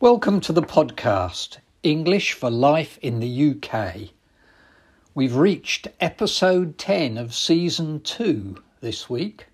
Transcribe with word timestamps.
Welcome 0.00 0.40
to 0.42 0.52
the 0.52 0.62
podcast 0.62 1.56
English 1.82 2.32
for 2.32 2.50
Life 2.50 3.00
in 3.02 3.18
the 3.18 3.50
UK. 3.50 4.10
We've 5.12 5.34
reached 5.34 5.88
episode 5.98 6.78
10 6.78 7.18
of 7.18 7.34
season 7.34 8.02
2 8.02 8.62
this 8.80 9.10
week. 9.10 9.46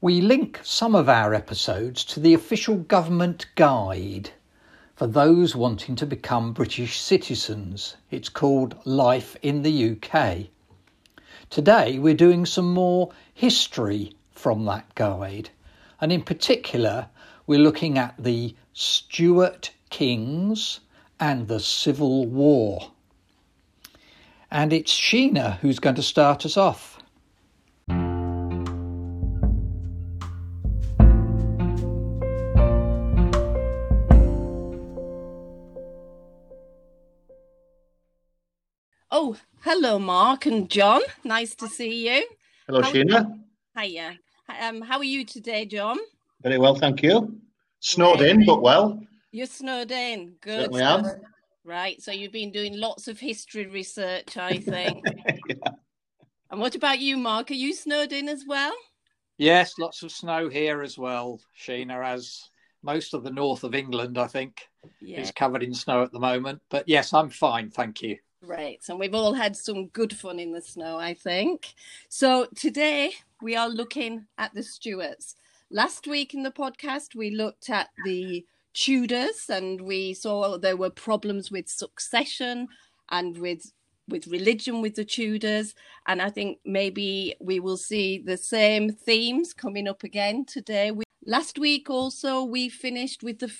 We 0.00 0.22
link 0.22 0.58
some 0.62 0.94
of 0.94 1.06
our 1.06 1.34
episodes 1.34 2.02
to 2.06 2.20
the 2.20 2.32
official 2.32 2.76
government 2.76 3.44
guide 3.56 4.30
for 4.96 5.06
those 5.06 5.54
wanting 5.54 5.94
to 5.96 6.06
become 6.06 6.54
British 6.54 6.98
citizens. 6.98 7.98
It's 8.10 8.30
called 8.30 8.74
Life 8.86 9.36
in 9.42 9.60
the 9.60 9.90
UK. 9.90 10.46
Today 11.50 11.98
we're 11.98 12.14
doing 12.14 12.46
some 12.46 12.72
more 12.72 13.12
history 13.34 14.14
from 14.30 14.64
that 14.64 14.94
guide, 14.94 15.50
and 16.00 16.10
in 16.10 16.22
particular, 16.22 17.10
we're 17.46 17.58
looking 17.58 17.98
at 17.98 18.14
the 18.18 18.54
Stuart 18.72 19.70
Kings 19.90 20.80
and 21.20 21.48
the 21.48 21.60
Civil 21.60 22.26
War. 22.26 22.92
And 24.50 24.72
it's 24.72 24.92
Sheena 24.92 25.58
who's 25.58 25.78
going 25.78 25.96
to 25.96 26.02
start 26.02 26.44
us 26.44 26.56
off. 26.56 26.98
Oh, 39.14 39.36
hello, 39.60 39.98
Mark 39.98 40.46
and 40.46 40.70
John. 40.70 41.02
Nice 41.22 41.54
to 41.56 41.68
see 41.68 42.08
you. 42.08 42.26
Hello, 42.66 42.80
how, 42.80 42.90
Sheena. 42.90 43.38
Hiya. 43.78 44.18
Um, 44.60 44.80
how 44.80 44.98
are 44.98 45.04
you 45.04 45.24
today, 45.24 45.66
John? 45.66 45.98
Very 46.42 46.58
well, 46.58 46.74
thank 46.74 47.02
you. 47.02 47.41
Snowed 47.82 48.20
right. 48.20 48.30
in, 48.30 48.46
but 48.46 48.62
well. 48.62 49.00
You're 49.32 49.46
snowed 49.46 49.90
in. 49.90 50.34
Good. 50.40 50.72
Certainly 50.72 50.82
am. 50.82 51.06
Right. 51.64 52.00
So 52.00 52.12
you've 52.12 52.32
been 52.32 52.52
doing 52.52 52.78
lots 52.78 53.08
of 53.08 53.18
history 53.18 53.66
research, 53.66 54.36
I 54.36 54.58
think. 54.58 55.04
yeah. 55.48 55.72
And 56.50 56.60
what 56.60 56.76
about 56.76 57.00
you, 57.00 57.16
Mark? 57.16 57.50
Are 57.50 57.54
you 57.54 57.74
snowed 57.74 58.12
in 58.12 58.28
as 58.28 58.44
well? 58.46 58.72
Yes, 59.36 59.78
lots 59.80 60.04
of 60.04 60.12
snow 60.12 60.48
here 60.48 60.82
as 60.82 60.96
well, 60.96 61.40
Sheena, 61.58 62.06
as 62.06 62.50
most 62.84 63.14
of 63.14 63.24
the 63.24 63.30
north 63.30 63.64
of 63.64 63.74
England, 63.74 64.16
I 64.16 64.28
think, 64.28 64.68
yeah. 65.00 65.20
is 65.20 65.32
covered 65.32 65.64
in 65.64 65.74
snow 65.74 66.04
at 66.04 66.12
the 66.12 66.20
moment. 66.20 66.60
But 66.68 66.88
yes, 66.88 67.12
I'm 67.12 67.30
fine, 67.30 67.70
thank 67.70 68.02
you. 68.02 68.16
Right. 68.42 68.80
And 68.88 69.00
we've 69.00 69.14
all 69.14 69.32
had 69.32 69.56
some 69.56 69.88
good 69.88 70.14
fun 70.14 70.38
in 70.38 70.52
the 70.52 70.60
snow, 70.60 70.98
I 70.98 71.14
think. 71.14 71.74
So 72.08 72.46
today 72.54 73.14
we 73.40 73.56
are 73.56 73.68
looking 73.68 74.26
at 74.38 74.54
the 74.54 74.62
Stuarts. 74.62 75.34
Last 75.74 76.06
week 76.06 76.34
in 76.34 76.42
the 76.42 76.50
podcast, 76.50 77.14
we 77.14 77.30
looked 77.30 77.70
at 77.70 77.88
the 78.04 78.44
Tudors 78.74 79.46
and 79.48 79.80
we 79.80 80.12
saw 80.12 80.58
there 80.58 80.76
were 80.76 80.90
problems 80.90 81.50
with 81.50 81.66
succession 81.66 82.68
and 83.10 83.38
with 83.38 83.72
with 84.06 84.26
religion 84.26 84.82
with 84.82 84.96
the 84.96 85.04
Tudors 85.06 85.74
and 86.06 86.20
I 86.20 86.28
think 86.28 86.58
maybe 86.66 87.36
we 87.40 87.58
will 87.58 87.78
see 87.78 88.18
the 88.18 88.36
same 88.36 88.90
themes 88.90 89.54
coming 89.54 89.88
up 89.88 90.02
again 90.02 90.44
today. 90.44 90.90
We, 90.90 91.04
last 91.24 91.58
week 91.58 91.88
also 91.88 92.44
we 92.44 92.68
finished 92.68 93.22
with 93.22 93.38
the 93.38 93.50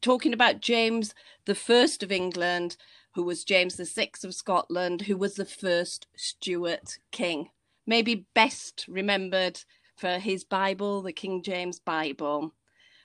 talking 0.00 0.32
about 0.32 0.62
James 0.62 1.14
the 1.44 1.54
1st 1.54 2.02
of 2.02 2.10
England 2.10 2.78
who 3.14 3.24
was 3.24 3.44
James 3.44 3.76
the 3.76 3.82
6th 3.82 4.24
of 4.24 4.34
Scotland 4.34 5.02
who 5.02 5.18
was 5.18 5.34
the 5.34 5.44
first 5.44 6.06
Stuart 6.16 6.96
king. 7.10 7.50
Maybe 7.86 8.26
best 8.32 8.86
remembered 8.88 9.60
for 9.96 10.18
his 10.18 10.44
Bible, 10.44 11.02
the 11.02 11.12
King 11.12 11.42
James 11.42 11.78
Bible. 11.78 12.54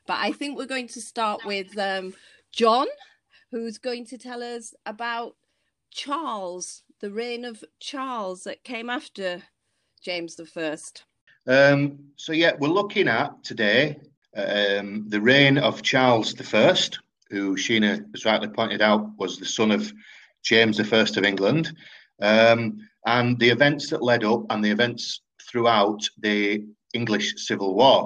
But 0.05 0.17
I 0.19 0.31
think 0.31 0.57
we're 0.57 0.65
going 0.65 0.87
to 0.89 1.01
start 1.01 1.45
with 1.45 1.77
um, 1.77 2.13
John, 2.51 2.87
who's 3.51 3.77
going 3.77 4.05
to 4.07 4.17
tell 4.17 4.41
us 4.41 4.73
about 4.85 5.35
Charles, 5.91 6.83
the 6.99 7.11
reign 7.11 7.45
of 7.45 7.63
Charles 7.79 8.43
that 8.43 8.63
came 8.63 8.89
after 8.89 9.41
James 10.01 10.35
the 10.35 10.45
First. 10.45 11.03
Um, 11.47 11.99
so 12.15 12.33
yeah, 12.33 12.53
we're 12.59 12.67
looking 12.67 13.07
at 13.07 13.43
today 13.43 13.97
um, 14.35 15.05
the 15.09 15.21
reign 15.21 15.57
of 15.57 15.81
Charles 15.81 16.33
the 16.33 16.43
First, 16.43 16.99
who 17.29 17.55
Sheena 17.55 18.05
has 18.13 18.25
rightly 18.25 18.47
pointed 18.47 18.81
out 18.81 19.09
was 19.17 19.37
the 19.37 19.45
son 19.45 19.71
of 19.71 19.91
James 20.43 20.77
the 20.77 20.83
First 20.83 21.17
of 21.17 21.23
England, 21.23 21.75
um, 22.21 22.77
and 23.05 23.39
the 23.39 23.49
events 23.49 23.89
that 23.89 24.03
led 24.03 24.23
up 24.23 24.45
and 24.49 24.63
the 24.63 24.71
events 24.71 25.21
throughout 25.49 26.01
the 26.19 26.65
English 26.99 27.27
Civil 27.49 27.71
War, 27.81 27.99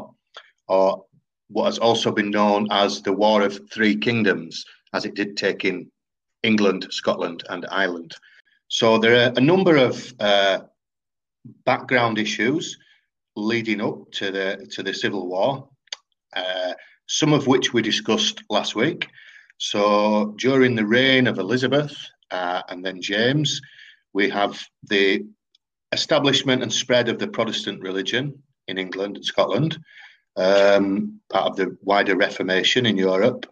or 0.68 1.06
what 1.54 1.66
has 1.66 1.80
also 1.88 2.10
been 2.12 2.32
known 2.40 2.62
as 2.72 3.02
the 3.02 3.18
War 3.24 3.40
of 3.48 3.54
Three 3.74 3.96
Kingdoms, 4.08 4.54
as 4.94 5.06
it 5.06 5.16
did 5.16 5.32
take 5.36 5.62
in 5.72 5.78
England, 6.44 6.88
Scotland, 6.90 7.40
and 7.50 7.66
Ireland. 7.84 8.12
So 8.68 8.98
there 8.98 9.16
are 9.22 9.34
a 9.36 9.48
number 9.52 9.76
of 9.88 9.94
uh, 10.20 10.58
background 11.66 12.18
issues 12.18 12.78
leading 13.36 13.82
up 13.82 14.12
to 14.20 14.32
the 14.32 14.48
to 14.74 14.84
the 14.84 14.94
Civil 14.94 15.28
War, 15.28 15.50
uh, 16.36 16.74
some 17.08 17.34
of 17.34 17.48
which 17.48 17.74
we 17.74 17.82
discussed 17.82 18.38
last 18.50 18.76
week. 18.76 19.02
So 19.58 20.34
during 20.46 20.76
the 20.76 20.90
reign 20.98 21.28
of 21.28 21.38
Elizabeth 21.38 21.96
uh, 22.32 22.62
and 22.70 22.84
then 22.86 23.02
James, 23.02 23.62
we 24.14 24.30
have 24.30 24.54
the 24.90 25.26
establishment 25.92 26.64
and 26.64 26.74
spread 26.74 27.10
of 27.10 27.20
the 27.20 27.28
Protestant 27.28 27.82
religion, 27.82 28.42
in 28.72 28.78
England 28.78 29.18
and 29.18 29.26
Scotland, 29.26 29.78
um, 30.36 31.20
part 31.30 31.48
of 31.52 31.56
the 31.58 31.78
wider 31.82 32.16
Reformation 32.16 32.86
in 32.86 32.98
Europe. 32.98 33.46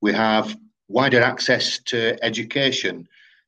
We 0.00 0.12
have 0.12 0.56
wider 0.88 1.22
access 1.22 1.78
to 1.84 2.22
education. 2.24 3.06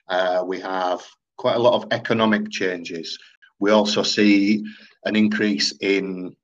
Uh, 0.09 0.45
we 0.47 0.61
have 0.61 1.03
quite 1.37 1.57
a 1.57 1.61
lot 1.67 1.75
of 1.75 1.89
economic 1.91 2.51
changes. 2.51 3.19
We 3.59 3.71
also 3.73 4.03
see 4.03 4.65
an 5.05 5.17
increase 5.17 5.73
in 5.81 6.37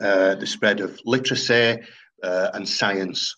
uh, 0.00 0.34
the 0.36 0.46
spread 0.46 0.80
of 0.80 0.98
literacy 1.04 1.80
uh, 2.22 2.50
and 2.54 2.68
science. 2.68 3.36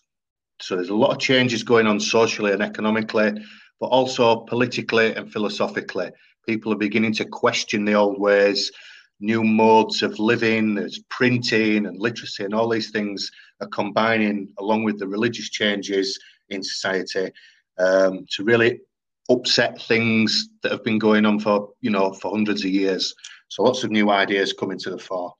So 0.61 0.75
there's 0.75 0.89
a 0.89 0.95
lot 0.95 1.11
of 1.11 1.19
changes 1.19 1.63
going 1.63 1.87
on 1.87 1.99
socially 1.99 2.53
and 2.53 2.61
economically, 2.61 3.33
but 3.79 3.87
also 3.87 4.37
politically 4.37 5.13
and 5.15 5.31
philosophically. 5.31 6.11
People 6.47 6.71
are 6.73 6.77
beginning 6.77 7.13
to 7.13 7.25
question 7.25 7.85
the 7.85 7.93
old 7.93 8.19
ways 8.19 8.71
new 9.19 9.43
modes 9.43 10.01
of 10.01 10.19
living, 10.19 10.75
there's 10.75 10.99
printing 11.09 11.85
and 11.85 11.99
literacy, 11.99 12.43
and 12.43 12.53
all 12.53 12.69
these 12.69 12.91
things 12.91 13.31
are 13.61 13.67
combining 13.67 14.53
along 14.59 14.83
with 14.83 14.99
the 14.99 15.07
religious 15.07 15.49
changes 15.49 16.19
in 16.49 16.61
society 16.61 17.31
um, 17.77 18.25
to 18.31 18.43
really 18.43 18.81
upset 19.29 19.81
things 19.81 20.49
that 20.61 20.71
have 20.71 20.83
been 20.83 20.99
going 20.99 21.25
on 21.25 21.39
for 21.39 21.69
you 21.81 21.89
know 21.89 22.13
for 22.13 22.31
hundreds 22.31 22.63
of 22.63 22.71
years. 22.71 23.13
So 23.47 23.63
lots 23.63 23.83
of 23.83 23.91
new 23.91 24.09
ideas 24.09 24.53
coming 24.53 24.79
to 24.79 24.89
the 24.89 24.97
fore. 24.97 25.33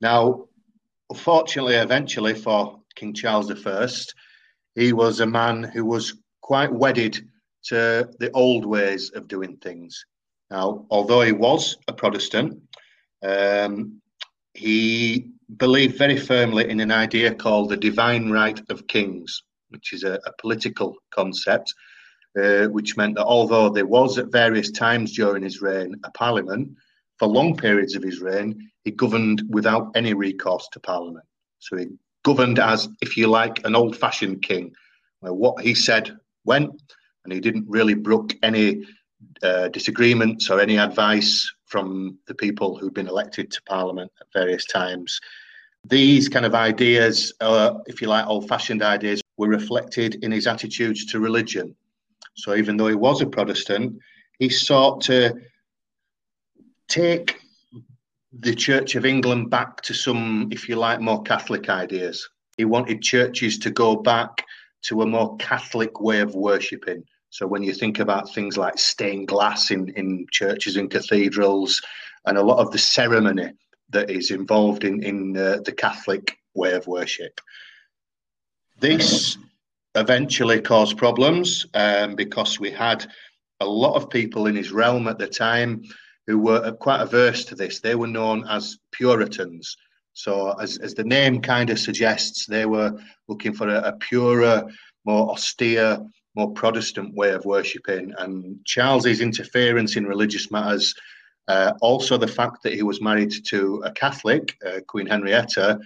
Now, 0.00 0.46
unfortunately, 1.10 1.74
eventually 1.74 2.34
for 2.34 2.80
King 2.94 3.14
Charles 3.14 3.50
I, 3.50 3.88
he 4.74 4.92
was 4.92 5.20
a 5.20 5.26
man 5.26 5.62
who 5.62 5.84
was 5.84 6.14
quite 6.40 6.72
wedded 6.72 7.18
to 7.64 8.10
the 8.18 8.30
old 8.32 8.64
ways 8.64 9.10
of 9.10 9.28
doing 9.28 9.56
things. 9.58 10.04
Now, 10.50 10.86
although 10.90 11.20
he 11.20 11.32
was 11.32 11.76
a 11.86 11.92
Protestant, 11.92 12.60
um, 13.22 14.00
he 14.54 15.30
believed 15.56 15.98
very 15.98 16.16
firmly 16.16 16.68
in 16.68 16.80
an 16.80 16.92
idea 16.92 17.34
called 17.34 17.68
the 17.68 17.76
divine 17.76 18.30
right 18.30 18.60
of 18.70 18.86
kings, 18.86 19.42
which 19.70 19.92
is 19.92 20.04
a, 20.04 20.20
a 20.26 20.32
political 20.38 20.96
concept, 21.10 21.74
uh, 22.40 22.66
which 22.66 22.96
meant 22.96 23.16
that 23.16 23.24
although 23.24 23.68
there 23.68 23.86
was 23.86 24.18
at 24.18 24.32
various 24.32 24.70
times 24.70 25.12
during 25.12 25.42
his 25.42 25.60
reign 25.60 25.94
a 26.04 26.10
parliament, 26.12 26.70
for 27.18 27.28
long 27.28 27.56
periods 27.56 27.94
of 27.96 28.02
his 28.02 28.20
reign, 28.20 28.70
he 28.84 28.90
governed 28.90 29.42
without 29.50 29.90
any 29.94 30.14
recourse 30.14 30.68
to 30.72 30.80
parliament. 30.80 31.26
So 31.58 31.76
he 31.76 31.86
governed 32.24 32.58
as, 32.58 32.88
if 33.02 33.16
you 33.16 33.26
like, 33.26 33.64
an 33.66 33.76
old 33.76 33.96
fashioned 33.96 34.42
king, 34.42 34.72
where 35.20 35.34
what 35.34 35.62
he 35.62 35.74
said 35.74 36.16
went, 36.44 36.80
and 37.24 37.32
he 37.32 37.40
didn't 37.40 37.68
really 37.68 37.94
brook 37.94 38.34
any 38.42 38.86
uh, 39.42 39.68
disagreements 39.68 40.48
or 40.48 40.60
any 40.60 40.78
advice 40.78 41.52
from 41.70 42.18
the 42.26 42.34
people 42.34 42.76
who've 42.76 42.92
been 42.92 43.08
elected 43.08 43.50
to 43.52 43.62
Parliament 43.62 44.10
at 44.20 44.26
various 44.34 44.66
times. 44.66 45.20
These 45.84 46.28
kind 46.28 46.44
of 46.44 46.54
ideas, 46.54 47.32
uh, 47.40 47.74
if 47.86 48.02
you 48.02 48.08
like, 48.08 48.26
old 48.26 48.48
fashioned 48.48 48.82
ideas, 48.82 49.22
were 49.38 49.48
reflected 49.48 50.22
in 50.22 50.32
his 50.32 50.46
attitudes 50.46 51.06
to 51.06 51.20
religion. 51.20 51.74
So 52.34 52.54
even 52.56 52.76
though 52.76 52.88
he 52.88 52.94
was 52.94 53.22
a 53.22 53.26
Protestant, 53.26 53.98
he 54.38 54.48
sought 54.48 55.00
to 55.02 55.40
take 56.88 57.38
the 58.32 58.54
Church 58.54 58.96
of 58.96 59.06
England 59.06 59.50
back 59.50 59.80
to 59.82 59.94
some, 59.94 60.48
if 60.50 60.68
you 60.68 60.76
like, 60.76 61.00
more 61.00 61.22
Catholic 61.22 61.68
ideas. 61.68 62.28
He 62.56 62.64
wanted 62.64 63.00
churches 63.00 63.58
to 63.60 63.70
go 63.70 63.96
back 63.96 64.44
to 64.82 65.02
a 65.02 65.06
more 65.06 65.36
Catholic 65.36 66.00
way 66.00 66.20
of 66.20 66.34
worshipping. 66.34 67.04
So 67.30 67.46
when 67.46 67.62
you 67.62 67.72
think 67.72 68.00
about 68.00 68.34
things 68.34 68.58
like 68.58 68.78
stained 68.78 69.28
glass 69.28 69.70
in, 69.70 69.88
in 69.90 70.26
churches 70.30 70.76
and 70.76 70.90
cathedrals, 70.90 71.80
and 72.26 72.36
a 72.36 72.42
lot 72.42 72.58
of 72.58 72.70
the 72.70 72.78
ceremony 72.78 73.52
that 73.90 74.10
is 74.10 74.30
involved 74.30 74.84
in 74.84 75.02
in 75.02 75.36
uh, 75.36 75.58
the 75.64 75.72
Catholic 75.72 76.36
way 76.54 76.74
of 76.74 76.86
worship. 76.86 77.40
This 78.78 79.36
eventually 79.94 80.60
caused 80.60 80.96
problems 80.96 81.66
um, 81.74 82.14
because 82.14 82.60
we 82.60 82.70
had 82.70 83.06
a 83.60 83.66
lot 83.66 83.94
of 83.94 84.10
people 84.10 84.46
in 84.46 84.56
his 84.56 84.72
realm 84.72 85.08
at 85.08 85.18
the 85.18 85.26
time 85.26 85.82
who 86.26 86.38
were 86.38 86.72
quite 86.72 87.00
averse 87.00 87.44
to 87.46 87.54
this. 87.54 87.80
They 87.80 87.94
were 87.94 88.06
known 88.06 88.46
as 88.48 88.78
Puritans. 88.92 89.76
So, 90.12 90.52
as, 90.60 90.78
as 90.78 90.94
the 90.94 91.04
name 91.04 91.40
kind 91.40 91.70
of 91.70 91.78
suggests, 91.78 92.46
they 92.46 92.66
were 92.66 92.98
looking 93.28 93.52
for 93.52 93.68
a, 93.68 93.80
a 93.80 93.92
purer, 93.94 94.64
more 95.04 95.30
austere, 95.30 95.98
more 96.40 96.52
Protestant 96.52 97.14
way 97.14 97.30
of 97.30 97.44
worshipping. 97.44 98.12
And 98.18 98.64
Charles's 98.64 99.20
interference 99.20 99.96
in 99.96 100.06
religious 100.06 100.50
matters, 100.50 100.94
uh, 101.48 101.72
also 101.82 102.16
the 102.16 102.26
fact 102.26 102.62
that 102.62 102.72
he 102.72 102.82
was 102.82 103.02
married 103.02 103.32
to 103.46 103.82
a 103.84 103.92
Catholic, 103.92 104.56
uh, 104.66 104.80
Queen 104.86 105.06
Henrietta, 105.06 105.78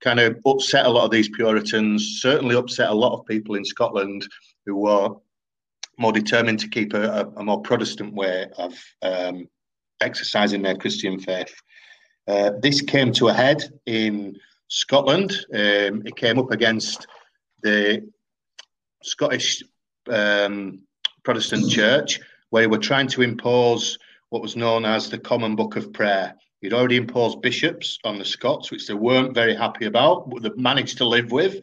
kind 0.00 0.20
of 0.20 0.38
upset 0.46 0.86
a 0.86 0.88
lot 0.88 1.04
of 1.04 1.10
these 1.10 1.28
Puritans, 1.28 2.20
certainly 2.20 2.56
upset 2.56 2.88
a 2.88 2.94
lot 2.94 3.18
of 3.18 3.26
people 3.26 3.54
in 3.56 3.64
Scotland 3.64 4.26
who 4.64 4.76
were 4.76 5.10
more 5.98 6.12
determined 6.12 6.60
to 6.60 6.68
keep 6.68 6.94
a, 6.94 7.30
a, 7.36 7.44
more 7.44 7.60
Protestant 7.60 8.14
way 8.14 8.46
of 8.56 8.72
um, 9.02 9.48
exercising 10.00 10.62
their 10.62 10.76
Christian 10.76 11.18
faith. 11.18 11.54
Uh, 12.28 12.52
this 12.62 12.80
came 12.80 13.12
to 13.12 13.28
a 13.28 13.34
head 13.34 13.62
in 13.86 14.36
Scotland. 14.68 15.32
Um, 15.52 16.06
it 16.06 16.16
came 16.16 16.38
up 16.38 16.52
against 16.52 17.06
the 17.62 18.08
Scottish 19.02 19.62
um, 20.10 20.80
Protestant 21.24 21.70
Church, 21.70 22.20
where 22.50 22.62
they 22.62 22.66
were 22.66 22.78
trying 22.78 23.08
to 23.08 23.22
impose 23.22 23.98
what 24.30 24.42
was 24.42 24.56
known 24.56 24.84
as 24.84 25.08
the 25.08 25.18
Common 25.18 25.56
Book 25.56 25.76
of 25.76 25.92
Prayer. 25.92 26.34
He'd 26.60 26.72
already 26.72 26.96
imposed 26.96 27.40
bishops 27.40 27.98
on 28.04 28.18
the 28.18 28.24
Scots, 28.24 28.70
which 28.70 28.86
they 28.86 28.94
weren't 28.94 29.34
very 29.34 29.54
happy 29.54 29.86
about, 29.86 30.28
but 30.28 30.42
they 30.42 30.50
managed 30.56 30.98
to 30.98 31.06
live 31.06 31.30
with. 31.30 31.60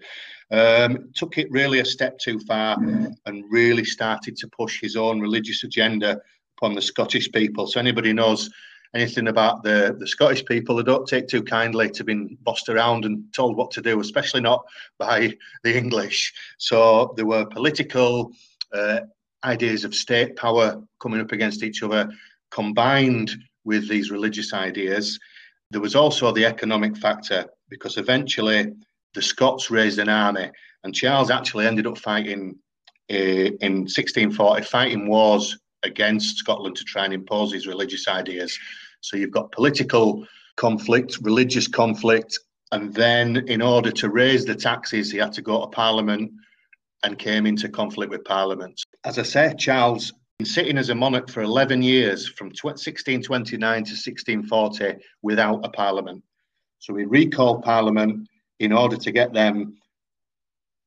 Um, 0.52 1.10
took 1.16 1.38
it 1.38 1.52
really 1.52 1.80
a 1.80 1.86
step 1.86 2.18
too 2.20 2.40
far 2.40 2.78
and 3.26 3.44
really 3.50 3.84
started 3.84 4.38
to 4.38 4.48
push 4.48 4.80
his 4.80 4.96
own 4.96 5.20
religious 5.20 5.64
agenda 5.64 6.22
upon 6.58 6.76
the 6.76 6.82
Scottish 6.82 7.32
people. 7.32 7.68
So 7.68 7.80
anybody 7.80 8.14
knows 8.14 8.50
anything 8.94 9.28
about 9.28 9.64
the, 9.64 9.96
the 10.00 10.08
Scottish 10.08 10.46
people, 10.46 10.76
they 10.76 10.84
don't 10.84 11.08
take 11.08 11.28
too 11.28 11.44
kindly 11.44 11.90
to 11.92 12.04
being 12.04 12.38
bossed 12.42 12.70
around 12.70 13.06
and 13.06 13.24
told 13.34 13.58
what 13.58 13.72
to 13.72 13.82
do, 13.82 14.00
especially 14.00 14.42
not 14.42 14.66
by 15.00 15.34
the 15.64 15.78
English. 15.78 16.34
So 16.58 17.14
there 17.16 17.26
were 17.26 17.46
political 17.46 18.32
uh, 18.74 19.02
ideas 19.44 19.84
of 19.84 19.96
state 19.96 20.36
power 20.36 20.82
coming 21.00 21.22
up 21.22 21.32
against 21.32 21.64
each 21.64 21.84
other, 21.84 22.12
combined 22.52 23.32
with 23.64 23.90
these 23.90 24.12
religious 24.12 24.54
ideas. 24.54 25.20
There 25.72 25.82
was 25.82 25.96
also 25.96 26.32
the 26.32 26.46
economic 26.46 26.98
factor 26.98 27.46
because 27.70 27.98
eventually 27.98 28.72
the 29.14 29.22
Scots 29.22 29.72
raised 29.72 30.00
an 30.00 30.10
army, 30.10 30.52
and 30.84 30.94
Charles 30.94 31.32
actually 31.32 31.66
ended 31.66 31.88
up 31.88 31.98
fighting 31.98 32.56
uh, 33.12 33.16
in 33.16 33.86
1640, 33.86 34.64
fighting 34.64 35.08
wars 35.08 35.58
against 35.86 36.38
Scotland 36.38 36.76
to 36.76 36.84
try 36.84 37.06
and 37.06 37.14
impose 37.14 37.54
his 37.54 37.68
religious 37.68 38.08
ideas. 38.08 38.58
So 39.02 39.16
you've 39.18 39.32
got 39.32 39.52
political 39.52 40.26
conflict, 40.58 41.18
religious 41.22 41.68
conflict, 41.68 42.40
and 42.72 42.94
then 42.94 43.38
in 43.48 43.62
order 43.62 43.92
to 43.92 44.10
raise 44.10 44.46
the 44.46 44.56
taxes, 44.56 45.12
he 45.12 45.18
had 45.18 45.34
to 45.34 45.42
go 45.42 45.62
to 45.62 45.68
Parliament 45.68 46.32
and 47.04 47.18
came 47.18 47.46
into 47.46 47.70
conflict 47.70 48.12
with 48.12 48.26
Parliament. 48.26 48.82
As 49.04 49.20
I 49.20 49.24
say, 49.24 49.54
Charles 49.58 50.12
sitting 50.44 50.78
as 50.78 50.90
a 50.90 50.96
monarch 50.96 51.30
for 51.30 51.44
11 51.44 51.82
years 51.82 52.28
from 52.28 52.48
1629 52.48 53.60
to 53.60 53.92
1640 53.92 54.98
without 55.22 55.66
a 55.66 55.70
parliament. 55.70 56.22
So 56.80 56.94
he 56.96 57.06
recalled 57.06 57.64
parliament 57.64 58.28
in 58.60 58.74
order 58.74 58.98
to 58.98 59.12
get 59.12 59.34
them 59.34 59.78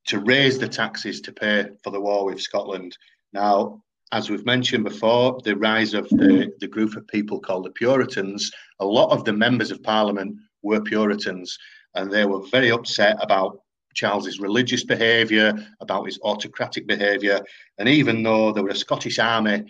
to 0.07 0.19
raise 0.21 0.59
the 0.59 0.69
taxes 0.69 1.21
to 1.23 1.33
pay 1.33 1.69
for 1.83 1.91
the 1.91 2.01
war 2.01 2.27
with 2.27 2.41
Scotland. 2.41 2.97
Now, 3.33 3.83
as 4.13 4.31
we've 4.31 4.47
mentioned 4.47 4.85
before, 4.85 5.41
the 5.45 5.57
rise 5.57 5.95
of 5.95 6.09
the, 6.09 6.53
the 6.61 6.67
group 6.67 6.97
of 6.97 7.07
people 7.09 7.41
called 7.41 7.65
the 7.65 7.71
Puritans, 7.71 8.51
a 8.81 8.85
lot 8.85 9.11
of 9.11 9.25
the 9.25 9.33
members 9.33 9.71
of 9.71 9.83
parliament 9.83 10.37
were 10.63 10.81
Puritans, 10.81 11.59
and 11.95 12.11
they 12.11 12.25
were 12.25 12.47
very 12.47 12.71
upset 12.71 13.17
about 13.21 13.61
Charles's 13.95 14.41
religious 14.41 14.85
behaviour, 14.85 15.53
about 15.81 16.07
his 16.07 16.19
autocratic 16.23 16.87
behaviour, 16.87 17.41
and 17.79 17.89
even 17.89 18.23
though 18.23 18.53
there 18.53 18.63
were 18.63 18.71
a 18.71 18.75
Scottish 18.75 19.19
army 19.19 19.65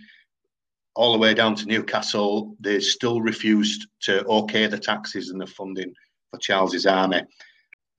all 0.94 1.12
the 1.12 1.18
way 1.18 1.32
down 1.32 1.54
to 1.54 1.66
Newcastle, 1.66 2.56
they 2.60 2.80
still 2.80 3.20
refused 3.20 3.86
to 4.00 4.24
okay 4.26 4.66
the 4.66 4.78
taxes 4.78 5.30
and 5.30 5.40
the 5.40 5.46
funding 5.46 5.94
for 6.30 6.38
Charles's 6.38 6.86
army. 6.86 7.22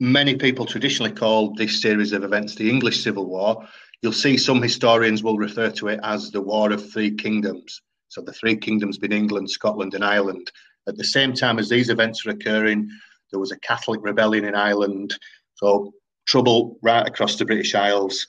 Many 0.02 0.36
people 0.36 0.66
traditionally 0.66 1.12
called 1.12 1.58
this 1.58 1.82
series 1.82 2.14
of 2.14 2.24
events 2.24 2.56
the 2.56 2.70
English 2.70 3.04
Civil 3.04 3.26
War. 3.26 3.66
You'll 4.02 4.14
see 4.14 4.38
some 4.38 4.62
historians 4.62 5.24
will 5.24 5.38
refer 5.38 5.70
to 5.72 5.90
it 5.90 6.00
as 6.04 6.32
the 6.32 6.42
War 6.42 6.72
of 6.72 6.92
Three 6.92 7.16
Kingdoms. 7.16 7.82
So 8.08 8.22
the 8.22 8.34
three 8.34 8.58
kingdoms 8.58 8.98
being 8.98 9.12
England, 9.12 9.50
Scotland, 9.50 9.94
and 9.94 10.04
Ireland. 10.04 10.52
At 10.88 10.98
the 10.98 11.04
same 11.04 11.34
time 11.34 11.60
as 11.60 11.70
these 11.70 11.90
events 11.90 12.26
are 12.26 12.32
occurring, 12.32 12.90
there 13.32 13.40
was 13.40 13.52
a 13.52 13.60
Catholic 13.60 14.00
rebellion 14.04 14.46
in 14.46 14.56
Ireland. 14.56 15.16
So 15.56 15.94
trouble 16.26 16.80
right 16.82 17.08
across 17.08 17.36
the 17.36 17.46
British 17.46 17.76
Isles. 17.76 18.26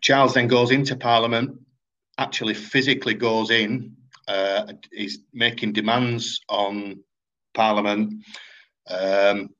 Charles 0.00 0.34
then 0.34 0.46
goes 0.46 0.70
into 0.70 0.96
Parliament, 0.96 1.58
actually 2.18 2.54
physically 2.54 3.14
goes 3.14 3.50
in, 3.50 3.96
uh, 4.28 4.72
he's 4.92 5.18
making 5.32 5.72
demands 5.72 6.40
on 6.48 7.02
Parliament. 7.54 8.22
Um, 8.88 9.50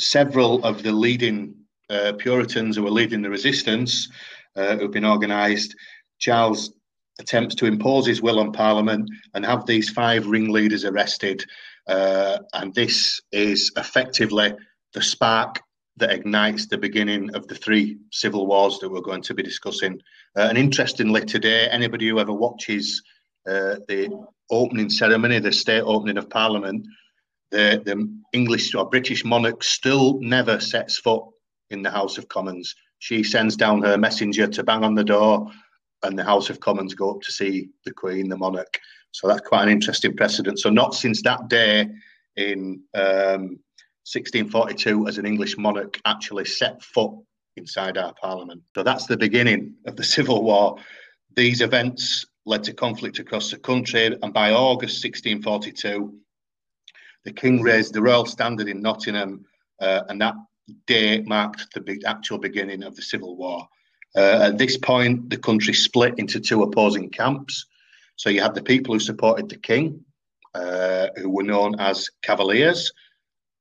several 0.00 0.64
of 0.64 0.82
the 0.82 0.92
leading 0.92 1.54
uh, 1.94 2.12
Puritans 2.14 2.76
who 2.76 2.82
were 2.82 2.90
leading 2.90 3.22
the 3.22 3.30
resistance, 3.30 4.08
uh, 4.56 4.76
who've 4.76 4.90
been 4.90 5.04
organised, 5.04 5.74
Charles 6.18 6.72
attempts 7.20 7.54
to 7.56 7.66
impose 7.66 8.06
his 8.06 8.20
will 8.20 8.40
on 8.40 8.52
Parliament 8.52 9.08
and 9.34 9.44
have 9.44 9.66
these 9.66 9.90
five 9.90 10.26
ringleaders 10.26 10.84
arrested. 10.84 11.44
Uh, 11.86 12.38
and 12.54 12.74
this 12.74 13.20
is 13.30 13.70
effectively 13.76 14.52
the 14.94 15.02
spark 15.02 15.60
that 15.96 16.10
ignites 16.10 16.66
the 16.66 16.78
beginning 16.78 17.32
of 17.34 17.46
the 17.46 17.54
three 17.54 17.98
civil 18.10 18.46
wars 18.46 18.78
that 18.78 18.90
we're 18.90 19.00
going 19.00 19.22
to 19.22 19.34
be 19.34 19.42
discussing. 19.42 20.00
Uh, 20.36 20.46
and 20.48 20.58
interestingly, 20.58 21.24
today, 21.24 21.68
anybody 21.70 22.08
who 22.08 22.18
ever 22.18 22.32
watches 22.32 23.00
uh, 23.46 23.76
the 23.86 24.10
opening 24.50 24.90
ceremony, 24.90 25.38
the 25.38 25.52
state 25.52 25.82
opening 25.82 26.18
of 26.18 26.28
Parliament, 26.28 26.84
the, 27.52 27.80
the 27.84 28.20
English 28.32 28.74
or 28.74 28.88
British 28.88 29.24
monarch 29.24 29.62
still 29.62 30.18
never 30.20 30.58
sets 30.58 30.98
foot 30.98 31.22
in 31.70 31.82
the 31.82 31.90
House 31.90 32.18
of 32.18 32.28
Commons. 32.28 32.74
She 32.98 33.22
sends 33.22 33.56
down 33.56 33.82
her 33.82 33.98
messenger 33.98 34.46
to 34.46 34.62
bang 34.62 34.84
on 34.84 34.94
the 34.94 35.04
door, 35.04 35.50
and 36.02 36.18
the 36.18 36.24
House 36.24 36.50
of 36.50 36.60
Commons 36.60 36.94
go 36.94 37.12
up 37.12 37.22
to 37.22 37.32
see 37.32 37.70
the 37.84 37.92
Queen, 37.92 38.28
the 38.28 38.36
monarch. 38.36 38.78
So 39.12 39.28
that's 39.28 39.46
quite 39.46 39.64
an 39.64 39.68
interesting 39.68 40.16
precedent. 40.16 40.58
So 40.58 40.70
not 40.70 40.94
since 40.94 41.22
that 41.22 41.48
day 41.48 41.88
in 42.36 42.82
um, 42.94 43.60
1642 44.06 45.06
as 45.06 45.18
an 45.18 45.26
English 45.26 45.56
monarch 45.56 46.00
actually 46.04 46.44
set 46.44 46.82
foot 46.82 47.12
inside 47.56 47.96
our 47.96 48.12
parliament. 48.14 48.62
So 48.74 48.82
that's 48.82 49.06
the 49.06 49.16
beginning 49.16 49.74
of 49.86 49.96
the 49.96 50.04
Civil 50.16 50.42
War. 50.42 50.76
These 51.36 51.60
events 51.60 52.24
led 52.46 52.64
to 52.64 52.74
conflict 52.74 53.18
across 53.18 53.50
the 53.50 53.58
country, 53.58 54.06
and 54.06 54.32
by 54.32 54.50
August 54.50 55.02
1642, 55.04 56.14
the 57.24 57.32
king 57.32 57.62
raised 57.62 57.94
the 57.94 58.02
royal 58.02 58.26
standard 58.26 58.68
in 58.68 58.82
Nottingham, 58.82 59.46
uh, 59.80 60.02
and 60.08 60.20
that 60.20 60.34
day 60.86 61.22
marked 61.22 61.72
the 61.74 61.80
big, 61.80 62.04
actual 62.04 62.38
beginning 62.38 62.82
of 62.82 62.96
the 62.96 63.02
Civil 63.02 63.36
War. 63.36 63.68
Uh, 64.16 64.48
at 64.48 64.58
this 64.58 64.76
point, 64.76 65.28
the 65.28 65.36
country 65.36 65.74
split 65.74 66.14
into 66.18 66.40
two 66.40 66.62
opposing 66.62 67.10
camps. 67.10 67.66
So 68.16 68.30
you 68.30 68.40
had 68.40 68.54
the 68.54 68.62
people 68.62 68.94
who 68.94 69.00
supported 69.00 69.48
the 69.48 69.56
king, 69.56 70.04
uh, 70.54 71.08
who 71.16 71.30
were 71.30 71.42
known 71.42 71.78
as 71.80 72.08
Cavaliers, 72.22 72.92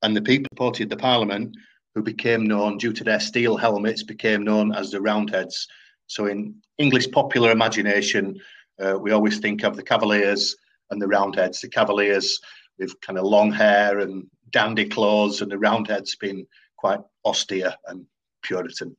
and 0.04 0.16
the 0.16 0.22
people 0.22 0.48
who 0.52 0.56
supported 0.56 0.90
the 0.90 0.98
Parliament, 0.98 1.56
who 1.96 2.04
became 2.04 2.46
known, 2.46 2.78
due 2.78 2.94
to 2.94 3.04
their 3.04 3.20
steel 3.20 3.58
helmets, 3.58 4.04
became 4.04 4.44
known 4.44 4.74
as 4.74 4.92
the 4.92 5.02
Roundheads. 5.02 5.68
So, 6.08 6.28
in 6.28 6.56
English 6.78 7.10
popular 7.12 7.52
imagination, 7.52 8.40
uh, 8.80 8.98
we 9.00 9.12
always 9.12 9.40
think 9.40 9.64
of 9.64 9.76
the 9.76 9.84
Cavaliers 9.84 10.56
and 10.92 11.02
the 11.02 11.08
Roundheads. 11.08 11.62
The 11.62 11.70
Cavaliers 11.70 12.40
with 12.78 13.00
kind 13.02 13.18
of 13.18 13.26
long 13.26 13.52
hair 13.52 14.00
and 14.00 14.28
dandy 14.52 14.86
clothes, 14.86 15.42
and 15.42 15.52
the 15.52 15.58
Roundheads 15.58 16.16
being 16.16 16.46
quite 16.84 17.00
austere 17.24 17.74
and 17.88 18.06
Puritan. 18.42 18.98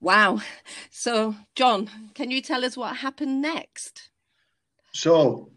Wow. 0.00 0.40
So, 0.90 1.36
John, 1.54 1.88
can 2.14 2.32
you 2.32 2.42
tell 2.42 2.64
us 2.64 2.76
what 2.76 2.96
happened 2.96 3.40
next? 3.40 4.10
So, 4.92 5.52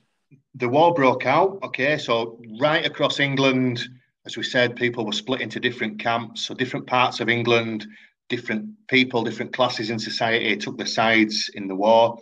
the 0.54 0.70
war 0.70 0.94
broke 0.94 1.26
out. 1.26 1.58
Okay, 1.64 1.98
so 1.98 2.40
right 2.60 2.86
across 2.86 3.20
England, 3.20 3.82
as 4.28 4.38
we 4.38 4.44
said, 4.44 4.76
people 4.76 5.04
were 5.04 5.22
split 5.24 5.42
into 5.42 5.60
different 5.60 5.98
camps. 5.98 6.46
So 6.46 6.54
different 6.54 6.86
parts 6.86 7.20
of 7.20 7.28
England, 7.28 7.88
different 8.30 8.66
people, 8.88 9.24
different 9.24 9.52
classes 9.52 9.90
in 9.90 9.98
society 9.98 10.56
took 10.58 10.78
their 10.78 10.86
sides 11.02 11.50
in 11.56 11.68
the 11.68 11.76
war. 11.76 12.20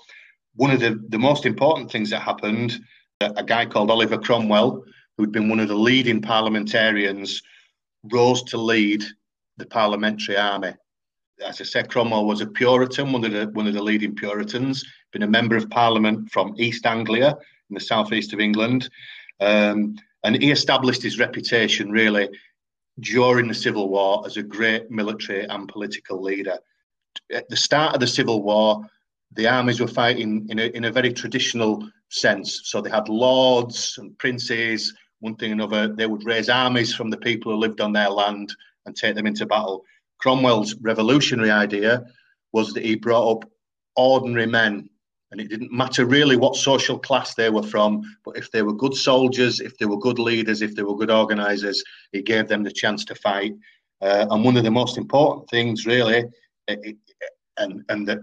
One 0.55 0.72
of 0.72 0.79
the, 0.79 1.03
the 1.10 1.20
most 1.20 1.46
important 1.46 1.91
things 1.91 2.10
that 2.12 2.22
happened, 2.22 2.79
that 3.20 3.34
a 3.36 3.43
guy 3.43 3.65
called 3.65 3.91
Oliver 3.91 4.17
Cromwell, 4.17 4.86
who'd 5.17 5.34
been 5.34 5.50
one 5.50 5.60
of 5.60 5.67
the 5.67 5.84
leading 5.89 6.22
parliamentarians, 6.22 7.41
rose 8.13 8.43
to 8.43 8.58
lead 8.58 9.03
the 9.58 9.65
parliamentary 9.65 10.38
army. 10.38 10.74
as 11.46 11.60
I 11.60 11.63
said, 11.63 11.89
Cromwell 11.89 12.25
was 12.25 12.41
a 12.41 12.48
Puritan, 12.48 13.12
one 13.12 13.25
of 13.25 13.31
the 13.31 13.48
one 13.53 13.67
of 13.67 13.74
the 13.74 13.84
leading 13.84 14.15
Puritans. 14.15 14.86
Been 15.12 15.24
a 15.24 15.27
member 15.27 15.58
of 15.58 15.70
Parliament 15.70 16.31
from 16.31 16.55
East 16.58 16.86
Anglia 16.86 17.38
in 17.70 17.74
the 17.74 17.79
southeast 17.79 18.34
of 18.34 18.39
England, 18.39 18.89
um, 19.39 19.96
and 20.24 20.41
he 20.41 20.51
established 20.51 21.03
his 21.03 21.20
reputation 21.20 21.91
really 21.91 22.29
during 23.00 23.48
the 23.48 23.53
Civil 23.53 23.89
War 23.89 24.24
as 24.25 24.38
a 24.38 24.43
great 24.43 24.91
military 24.91 25.46
and 25.46 25.67
political 25.67 26.22
leader. 26.22 26.58
At 27.34 27.50
the 27.50 27.58
start 27.58 27.96
of 27.96 28.00
the 28.00 28.08
Civil 28.08 28.43
War, 28.43 28.86
the 29.34 29.48
armies 29.48 29.79
were 29.79 29.88
fighting 29.88 30.48
in 30.50 30.60
a, 30.60 30.65
in 30.67 30.86
a 30.86 30.91
very 30.91 31.12
traditional 31.13 31.88
sense. 32.10 32.62
So 32.65 32.81
they 32.81 32.89
had 32.89 33.10
lords 33.10 33.98
and 33.98 34.17
princes, 34.17 34.93
one 35.20 35.36
thing 35.36 35.51
and 35.51 35.62
another. 35.62 35.93
They 35.93 36.08
would 36.08 36.25
raise 36.25 36.50
armies 36.50 36.93
from 36.93 37.10
the 37.10 37.17
people 37.17 37.51
who 37.51 37.58
lived 37.58 37.81
on 37.81 37.93
their 37.93 38.10
land 38.10 38.53
and 38.85 38.95
take 38.95 39.15
them 39.15 39.27
into 39.27 39.45
battle. 39.45 39.83
Cromwell's 40.19 40.75
revolutionary 40.81 41.51
idea 41.51 42.05
was 42.53 42.73
that 42.73 42.85
he 42.85 42.95
brought 42.95 43.38
up 43.38 43.51
ordinary 43.95 44.45
men, 44.45 44.89
and 45.31 45.39
it 45.39 45.50
didn't 45.50 45.71
matter 45.71 46.05
really 46.05 46.35
what 46.35 46.55
social 46.55 47.00
class 47.00 47.33
they 47.35 47.50
were 47.50 47.63
from, 47.63 48.01
but 48.25 48.38
if 48.38 48.51
they 48.51 48.61
were 48.61 48.73
good 48.73 48.93
soldiers, 48.93 49.59
if 49.59 49.77
they 49.77 49.85
were 49.85 49.97
good 49.97 50.19
leaders, 50.19 50.61
if 50.61 50.75
they 50.75 50.83
were 50.83 50.97
good 50.97 51.11
organisers, 51.11 51.83
he 52.11 52.21
gave 52.21 52.47
them 52.47 52.63
the 52.63 52.71
chance 52.71 53.05
to 53.05 53.15
fight. 53.15 53.53
Uh, 54.01 54.25
and 54.29 54.43
one 54.43 54.57
of 54.57 54.63
the 54.63 54.71
most 54.71 54.97
important 54.97 55.50
things, 55.50 55.85
really, 55.85 56.25
it, 56.67 56.97
and 57.57 57.83
and 57.89 58.07
that 58.07 58.19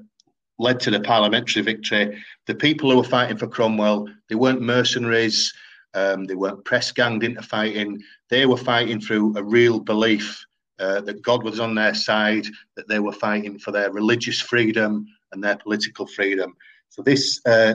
led 0.59 0.81
to 0.81 0.91
the 0.91 1.01
parliamentary 1.01 1.63
victory. 1.63 2.19
The 2.47 2.55
people 2.55 2.91
who 2.91 2.97
were 2.97 3.05
fighting 3.05 3.37
for 3.37 3.47
Cromwell, 3.47 4.09
they 4.29 4.35
weren't 4.35 4.61
mercenaries, 4.61 5.53
um, 5.95 6.25
they 6.25 6.35
weren't 6.35 6.65
press 6.65 6.93
ganged 6.93 7.25
into 7.25 7.43
fighting. 7.43 8.03
They 8.29 8.47
were 8.47 8.57
fighting 8.57 9.01
through 9.01 9.37
a 9.37 9.43
real 9.43 9.81
belief 9.81 10.45
uh, 10.79 11.01
that 11.03 11.23
God 11.23 11.43
was 11.43 11.61
on 11.61 11.75
their 11.75 11.95
side, 11.95 12.47
that 12.77 12.89
they 12.89 12.99
were 12.99 13.13
fighting 13.13 13.59
for 13.59 13.73
their 13.73 13.91
religious 13.91 14.41
freedom 14.41 15.07
and 15.33 15.43
their 15.43 15.57
political 15.57 16.07
freedom. 16.07 16.55
So 16.89 17.03
this 17.03 17.41
uh, 17.47 17.75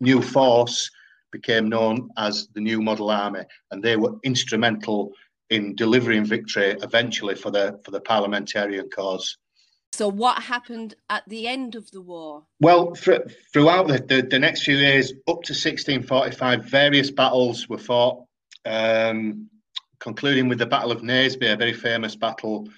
new 0.00 0.20
force 0.20 0.90
became 1.32 1.68
known 1.68 2.10
as 2.16 2.48
the 2.54 2.60
New 2.60 2.80
Model 2.80 3.10
Army, 3.10 3.42
and 3.70 3.82
they 3.82 3.96
were 3.96 4.14
instrumental 4.24 5.12
in 5.48 5.74
delivering 5.74 6.24
victory 6.24 6.76
eventually 6.82 7.34
for 7.34 7.50
the 7.50 7.80
for 7.84 7.90
the 7.90 8.00
parliamentarian 8.00 8.88
cause. 8.88 9.36
So, 9.92 10.08
what 10.08 10.42
happened 10.42 10.94
at 11.08 11.24
the 11.28 11.48
end 11.48 11.74
of 11.74 11.90
the 11.90 12.00
war? 12.00 12.44
Well, 12.60 12.94
for, 12.94 13.26
throughout 13.52 13.88
the, 13.88 13.98
the, 13.98 14.22
the, 14.22 14.38
next 14.38 14.62
few 14.62 14.76
years, 14.76 15.10
up 15.28 15.42
to 15.42 15.52
1645, 15.52 16.64
various 16.64 17.10
battles 17.10 17.68
were 17.68 17.78
fought, 17.78 18.24
um, 18.64 19.50
concluding 20.00 20.48
with 20.48 20.58
the 20.58 20.66
Battle 20.66 20.90
of 20.90 21.02
Naseby, 21.02 21.52
a 21.52 21.56
very 21.56 21.72
famous 21.72 22.16
battle. 22.16 22.68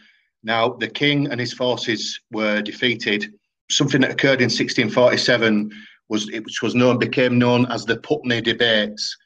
Now, 0.42 0.70
the 0.70 0.88
king 0.88 1.28
and 1.28 1.40
his 1.40 1.52
forces 1.52 2.20
were 2.30 2.60
defeated. 2.60 3.32
Something 3.70 4.00
that 4.02 4.10
occurred 4.10 4.40
in 4.40 4.50
1647 4.50 5.70
was, 6.08 6.30
which 6.30 6.62
was 6.62 6.74
known, 6.74 6.98
became 6.98 7.38
known 7.38 7.66
as 7.70 7.84
the 7.84 7.96
Putney 7.98 8.40
Debates. 8.40 9.16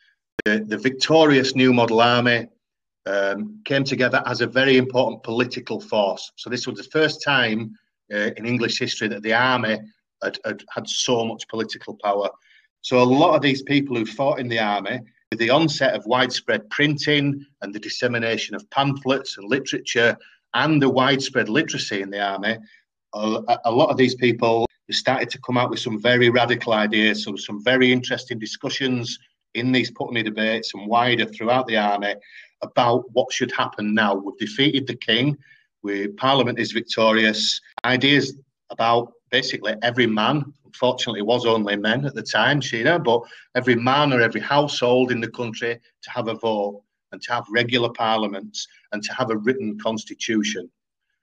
The, 0.44 0.64
the 0.66 0.78
victorious 0.78 1.56
New 1.56 1.72
Model 1.72 2.00
Army 2.00 2.46
um, 3.06 3.60
came 3.64 3.84
together 3.84 4.22
as 4.26 4.40
a 4.40 4.46
very 4.46 4.76
important 4.76 5.22
political 5.22 5.80
force. 5.80 6.30
So 6.36 6.50
this 6.50 6.66
was 6.66 6.76
the 6.76 6.90
first 6.90 7.22
time 7.22 7.74
uh, 8.12 8.30
in 8.36 8.46
English 8.46 8.78
history 8.78 9.08
that 9.08 9.22
the 9.22 9.32
army 9.32 9.78
had, 10.22 10.38
had, 10.44 10.62
had 10.70 10.88
so 10.88 11.24
much 11.24 11.48
political 11.48 11.98
power. 12.02 12.28
So 12.82 13.00
a 13.00 13.02
lot 13.02 13.34
of 13.34 13.42
these 13.42 13.62
people 13.62 13.96
who 13.96 14.06
fought 14.06 14.38
in 14.38 14.48
the 14.48 14.60
army, 14.60 15.00
with 15.30 15.40
the 15.40 15.50
onset 15.50 15.94
of 15.94 16.06
widespread 16.06 16.68
printing 16.70 17.44
and 17.62 17.74
the 17.74 17.80
dissemination 17.80 18.54
of 18.54 18.68
pamphlets 18.70 19.38
and 19.38 19.48
literature 19.48 20.16
and 20.54 20.80
the 20.80 20.88
widespread 20.88 21.48
literacy 21.48 22.00
in 22.00 22.10
the 22.10 22.20
army, 22.20 22.56
a, 23.14 23.58
a 23.64 23.70
lot 23.70 23.90
of 23.90 23.96
these 23.96 24.14
people 24.14 24.66
started 24.90 25.28
to 25.30 25.40
come 25.40 25.58
out 25.58 25.68
with 25.68 25.80
some 25.80 26.00
very 26.00 26.30
radical 26.30 26.72
ideas. 26.72 27.24
So 27.24 27.34
some 27.36 27.62
very 27.62 27.90
interesting 27.92 28.38
discussions 28.38 29.18
in 29.54 29.72
these 29.72 29.90
Putney 29.90 30.22
debates 30.22 30.74
and 30.74 30.86
wider 30.86 31.26
throughout 31.26 31.66
the 31.66 31.76
army 31.76 32.14
about 32.62 33.04
what 33.12 33.32
should 33.32 33.50
happen 33.52 33.94
now. 33.94 34.14
We've 34.14 34.38
defeated 34.38 34.86
the 34.86 34.96
king, 34.96 35.36
we, 35.82 36.08
Parliament 36.08 36.58
is 36.58 36.72
victorious. 36.72 37.60
Ideas 37.84 38.36
about 38.70 39.12
basically 39.30 39.74
every 39.82 40.06
man, 40.06 40.52
unfortunately, 40.76 41.20
it 41.20 41.26
was 41.26 41.46
only 41.46 41.74
men 41.74 42.04
at 42.04 42.14
the 42.14 42.22
time, 42.22 42.60
Sheena, 42.60 43.02
but 43.02 43.22
every 43.54 43.76
man 43.76 44.12
or 44.12 44.20
every 44.20 44.42
household 44.42 45.10
in 45.10 45.22
the 45.22 45.30
country 45.30 45.80
to 46.02 46.10
have 46.10 46.28
a 46.28 46.34
vote 46.34 46.82
and 47.12 47.22
to 47.22 47.32
have 47.32 47.46
regular 47.50 47.88
parliaments 47.88 48.68
and 48.92 49.02
to 49.02 49.14
have 49.14 49.30
a 49.30 49.36
written 49.38 49.78
constitution. 49.78 50.70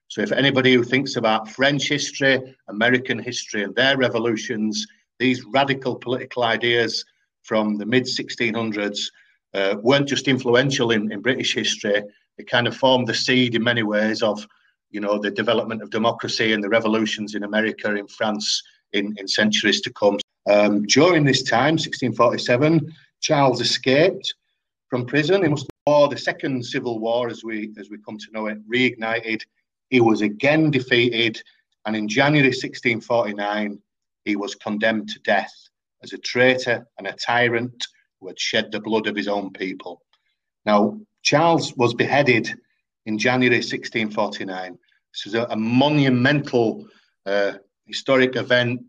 So, 0.07 0.21
if 0.21 0.31
anybody 0.31 0.73
who 0.73 0.83
thinks 0.83 1.17
about 1.17 1.49
French 1.49 1.87
history, 1.87 2.55
American 2.67 3.19
history, 3.19 3.63
and 3.63 3.75
their 3.75 3.95
revolutions, 3.95 4.87
these 5.19 5.45
radical 5.45 5.95
political 5.95 6.43
ideas 6.43 7.05
from 7.43 7.77
the 7.77 7.85
mid 7.85 8.05
1600s 8.05 9.11
uh, 9.53 9.75
weren't 9.83 10.07
just 10.07 10.27
influential 10.27 10.89
in, 10.91 11.11
in 11.11 11.21
British 11.21 11.53
history, 11.53 12.01
it 12.39 12.49
kind 12.49 12.65
of 12.65 12.75
formed 12.75 13.07
the 13.07 13.13
seed 13.13 13.53
in 13.53 13.63
many 13.63 13.83
ways 13.83 14.23
of, 14.23 14.47
you 14.89 14.99
know, 14.99 15.19
the 15.19 15.29
development 15.29 15.83
of 15.83 15.91
democracy 15.91 16.53
and 16.53 16.63
the 16.63 16.69
revolutions 16.69 17.35
in 17.35 17.43
America, 17.43 17.93
in 17.93 18.07
France, 18.07 18.63
in, 18.93 19.15
in 19.17 19.27
centuries 19.27 19.81
to 19.81 19.93
come. 19.93 20.17
Um, 20.49 20.83
during 20.83 21.23
this 21.23 21.43
time, 21.43 21.73
1647, 21.73 22.93
Charles 23.21 23.61
escaped 23.61 24.33
from 24.89 25.05
prison. 25.05 25.43
He 25.43 25.49
must 25.49 25.67
have 25.87 26.09
the 26.09 26.17
Second 26.17 26.65
Civil 26.65 26.99
War, 26.99 27.29
as 27.29 27.43
we 27.43 27.73
as 27.77 27.89
we 27.89 27.97
come 27.97 28.17
to 28.17 28.31
know 28.31 28.47
it, 28.47 28.57
reignited. 28.69 29.41
He 29.89 29.99
was 29.99 30.21
again 30.21 30.71
defeated, 30.71 31.41
and 31.85 31.95
in 31.95 32.07
January 32.07 32.49
1649, 32.49 33.79
he 34.25 34.35
was 34.35 34.55
condemned 34.55 35.09
to 35.09 35.19
death 35.19 35.53
as 36.03 36.13
a 36.13 36.17
traitor 36.17 36.87
and 36.97 37.07
a 37.07 37.13
tyrant 37.13 37.87
who 38.19 38.27
had 38.27 38.39
shed 38.39 38.71
the 38.71 38.79
blood 38.79 39.07
of 39.07 39.15
his 39.15 39.27
own 39.27 39.51
people. 39.51 40.01
Now, 40.65 40.99
Charles 41.23 41.75
was 41.75 41.93
beheaded 41.93 42.53
in 43.05 43.17
January 43.17 43.57
1649. 43.57 44.77
This 45.13 45.25
is 45.27 45.33
a, 45.33 45.45
a 45.49 45.55
monumental 45.55 46.87
uh, 47.25 47.53
historic 47.85 48.35
event 48.35 48.81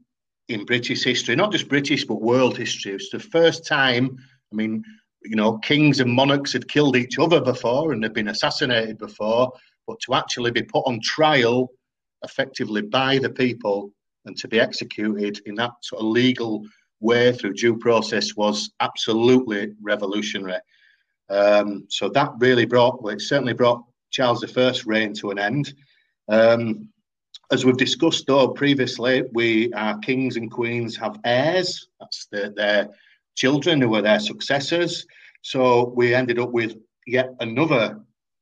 in 0.48 0.64
British 0.64 1.04
history, 1.04 1.36
not 1.36 1.52
just 1.52 1.68
British, 1.68 2.04
but 2.04 2.20
world 2.20 2.56
history. 2.56 2.92
It's 2.92 3.10
the 3.10 3.18
first 3.18 3.66
time, 3.66 4.16
I 4.52 4.56
mean, 4.56 4.84
you 5.22 5.36
know, 5.36 5.58
kings 5.58 6.00
and 6.00 6.12
monarchs 6.12 6.52
had 6.52 6.68
killed 6.68 6.96
each 6.96 7.18
other 7.18 7.40
before 7.40 7.92
and 7.92 8.02
had 8.02 8.12
been 8.12 8.28
assassinated 8.28 8.98
before, 8.98 9.52
but 9.86 9.98
to 10.00 10.14
actually 10.14 10.50
be 10.50 10.62
put 10.62 10.86
on 10.86 11.00
trial 11.02 11.70
effectively 12.22 12.82
by 12.82 13.18
the 13.18 13.30
people 13.30 13.90
and 14.26 14.36
to 14.36 14.48
be 14.48 14.60
executed 14.60 15.40
in 15.46 15.54
that 15.54 15.72
sort 15.82 16.00
of 16.00 16.08
legal 16.08 16.64
way 17.00 17.32
through 17.32 17.54
due 17.54 17.76
process 17.76 18.34
was 18.36 18.70
absolutely 18.80 19.72
revolutionary. 19.82 20.58
Um, 21.30 21.84
so 21.88 22.08
that 22.10 22.32
really 22.38 22.66
brought, 22.66 23.02
well, 23.02 23.14
it 23.14 23.20
certainly 23.20 23.52
brought 23.54 23.82
Charles 24.10 24.44
I's 24.44 24.86
reign 24.86 25.14
to 25.14 25.30
an 25.30 25.38
end. 25.38 25.74
Um, 26.28 26.88
as 27.50 27.64
we've 27.64 27.76
discussed 27.76 28.26
though 28.26 28.48
previously, 28.48 29.24
we 29.32 29.72
our 29.72 29.98
kings 29.98 30.36
and 30.36 30.50
queens 30.50 30.96
have 30.96 31.18
heirs. 31.24 31.88
That's 32.00 32.26
the, 32.30 32.52
their 32.56 32.88
children 33.36 33.80
who 33.80 33.88
were 33.88 34.02
their 34.02 34.20
successors. 34.20 35.06
So 35.42 35.92
we 35.96 36.14
ended 36.14 36.38
up 36.38 36.50
with 36.52 36.76
yet 37.06 37.30
another 37.40 38.00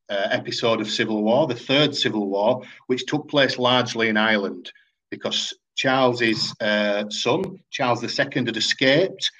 uh, 0.09 0.27
episode 0.31 0.81
of 0.81 0.89
civil 0.89 1.23
war, 1.23 1.47
the 1.47 1.55
third 1.55 1.95
civil 1.95 2.27
war, 2.27 2.61
which 2.87 3.05
took 3.05 3.27
place 3.27 3.57
largely 3.57 4.09
in 4.09 4.17
Ireland 4.17 4.71
because 5.09 5.53
Charles's 5.75 6.53
uh, 6.61 7.09
son, 7.09 7.59
Charles 7.71 8.03
II, 8.03 8.45
had 8.45 8.57
escaped 8.57 9.31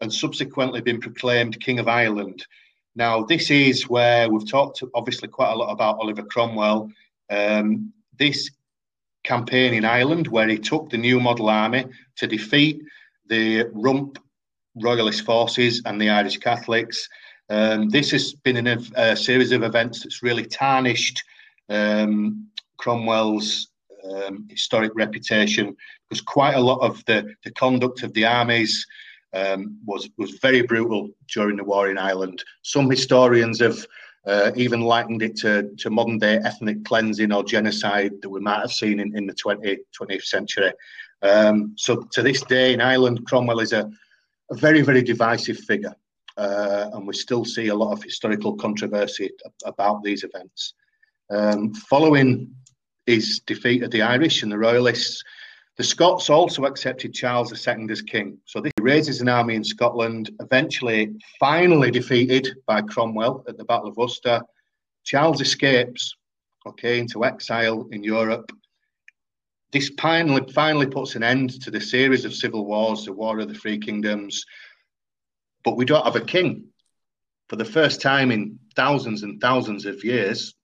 and 0.00 0.12
subsequently 0.12 0.80
been 0.80 1.00
proclaimed 1.00 1.60
King 1.60 1.78
of 1.78 1.88
Ireland. 1.88 2.44
Now, 2.94 3.24
this 3.24 3.50
is 3.50 3.88
where 3.88 4.30
we've 4.30 4.48
talked 4.48 4.82
obviously 4.94 5.28
quite 5.28 5.52
a 5.52 5.56
lot 5.56 5.72
about 5.72 5.98
Oliver 5.98 6.22
Cromwell. 6.22 6.90
Um, 7.30 7.92
this 8.18 8.50
campaign 9.26 9.74
in 9.74 9.84
Ireland, 9.84 10.28
where 10.28 10.48
he 10.48 10.58
took 10.58 10.88
the 10.88 10.96
new 10.96 11.20
model 11.20 11.48
army 11.48 11.84
to 12.16 12.26
defeat 12.26 12.80
the 13.28 13.68
rump 13.74 14.18
royalist 14.76 15.24
forces 15.24 15.82
and 15.84 16.00
the 16.00 16.10
Irish 16.10 16.38
Catholics. 16.38 17.08
Um, 17.50 17.88
this 17.90 18.10
has 18.12 18.34
been 18.34 18.66
a, 18.66 18.78
a, 18.96 19.16
series 19.16 19.52
of 19.52 19.62
events 19.62 20.02
that's 20.02 20.22
really 20.22 20.44
tarnished 20.44 21.22
um, 21.68 22.48
Cromwell's 22.78 23.68
um, 24.04 24.46
historic 24.48 24.92
reputation 24.94 25.76
because 26.08 26.20
quite 26.20 26.54
a 26.54 26.60
lot 26.60 26.80
of 26.80 27.04
the, 27.06 27.34
the 27.44 27.50
conduct 27.52 28.02
of 28.02 28.12
the 28.14 28.24
armies 28.24 28.86
um, 29.32 29.78
was 29.84 30.08
was 30.18 30.38
very 30.42 30.62
brutal 30.62 31.10
during 31.32 31.56
the 31.56 31.64
war 31.64 31.90
in 31.90 31.98
Ireland. 31.98 32.42
Some 32.62 32.88
historians 32.90 33.60
have 33.60 33.78
uh, 34.26 34.50
even 34.56 34.80
likened 34.80 35.22
it 35.22 35.36
to, 35.36 35.70
to 35.78 35.90
modern 35.90 36.18
day 36.18 36.38
ethnic 36.44 36.84
cleansing 36.84 37.32
or 37.32 37.44
genocide 37.44 38.12
that 38.22 38.28
we 38.28 38.40
might 38.40 38.60
have 38.60 38.72
seen 38.72 39.00
in, 39.00 39.16
in 39.16 39.26
the 39.26 39.34
20, 39.34 39.78
20th 39.98 40.24
century. 40.24 40.72
Um, 41.22 41.74
so 41.76 42.02
to 42.12 42.22
this 42.22 42.42
day 42.42 42.72
in 42.74 42.80
Ireland, 42.80 43.26
Cromwell 43.26 43.60
is 43.60 43.72
a, 43.72 43.90
a 44.50 44.54
very, 44.54 44.82
very 44.82 45.02
divisive 45.02 45.58
figure. 45.58 45.94
Uh, 46.36 46.90
and 46.92 47.06
we 47.06 47.14
still 47.14 47.44
see 47.44 47.68
a 47.68 47.74
lot 47.74 47.92
of 47.92 48.02
historical 48.02 48.54
controversy 48.56 49.30
about 49.64 50.02
these 50.02 50.22
events. 50.22 50.74
Um, 51.30 51.72
following 51.72 52.54
his 53.06 53.40
defeat 53.46 53.82
of 53.82 53.90
the 53.90 54.02
Irish 54.02 54.42
and 54.42 54.52
the 54.52 54.58
Royalists. 54.58 55.22
The 55.76 55.84
Scots 55.84 56.30
also 56.30 56.64
accepted 56.64 57.12
Charles 57.12 57.52
II 57.52 57.86
as 57.90 58.00
king. 58.00 58.38
So 58.46 58.62
he 58.62 58.72
raises 58.80 59.20
an 59.20 59.28
army 59.28 59.56
in 59.56 59.64
Scotland, 59.64 60.30
eventually, 60.40 61.14
finally 61.38 61.90
defeated 61.90 62.56
by 62.66 62.80
Cromwell 62.80 63.44
at 63.46 63.58
the 63.58 63.64
Battle 63.64 63.88
of 63.88 63.96
Worcester. 63.98 64.40
Charles 65.04 65.42
escapes, 65.42 66.16
okay, 66.66 66.98
into 66.98 67.26
exile 67.26 67.86
in 67.92 68.02
Europe. 68.02 68.50
This 69.70 69.90
finally, 70.00 70.50
finally 70.54 70.86
puts 70.86 71.14
an 71.14 71.22
end 71.22 71.60
to 71.62 71.70
the 71.70 71.80
series 71.80 72.24
of 72.24 72.34
civil 72.34 72.64
wars, 72.64 73.04
the 73.04 73.12
War 73.12 73.38
of 73.38 73.48
the 73.48 73.54
Three 73.54 73.78
Kingdoms. 73.78 74.46
But 75.62 75.76
we 75.76 75.84
don't 75.84 76.06
have 76.06 76.16
a 76.16 76.20
king. 76.20 76.68
For 77.48 77.56
the 77.56 77.66
first 77.66 78.00
time 78.00 78.30
in 78.30 78.58
thousands 78.74 79.24
and 79.24 79.40
thousands 79.42 79.84
of 79.84 80.02
years, 80.04 80.54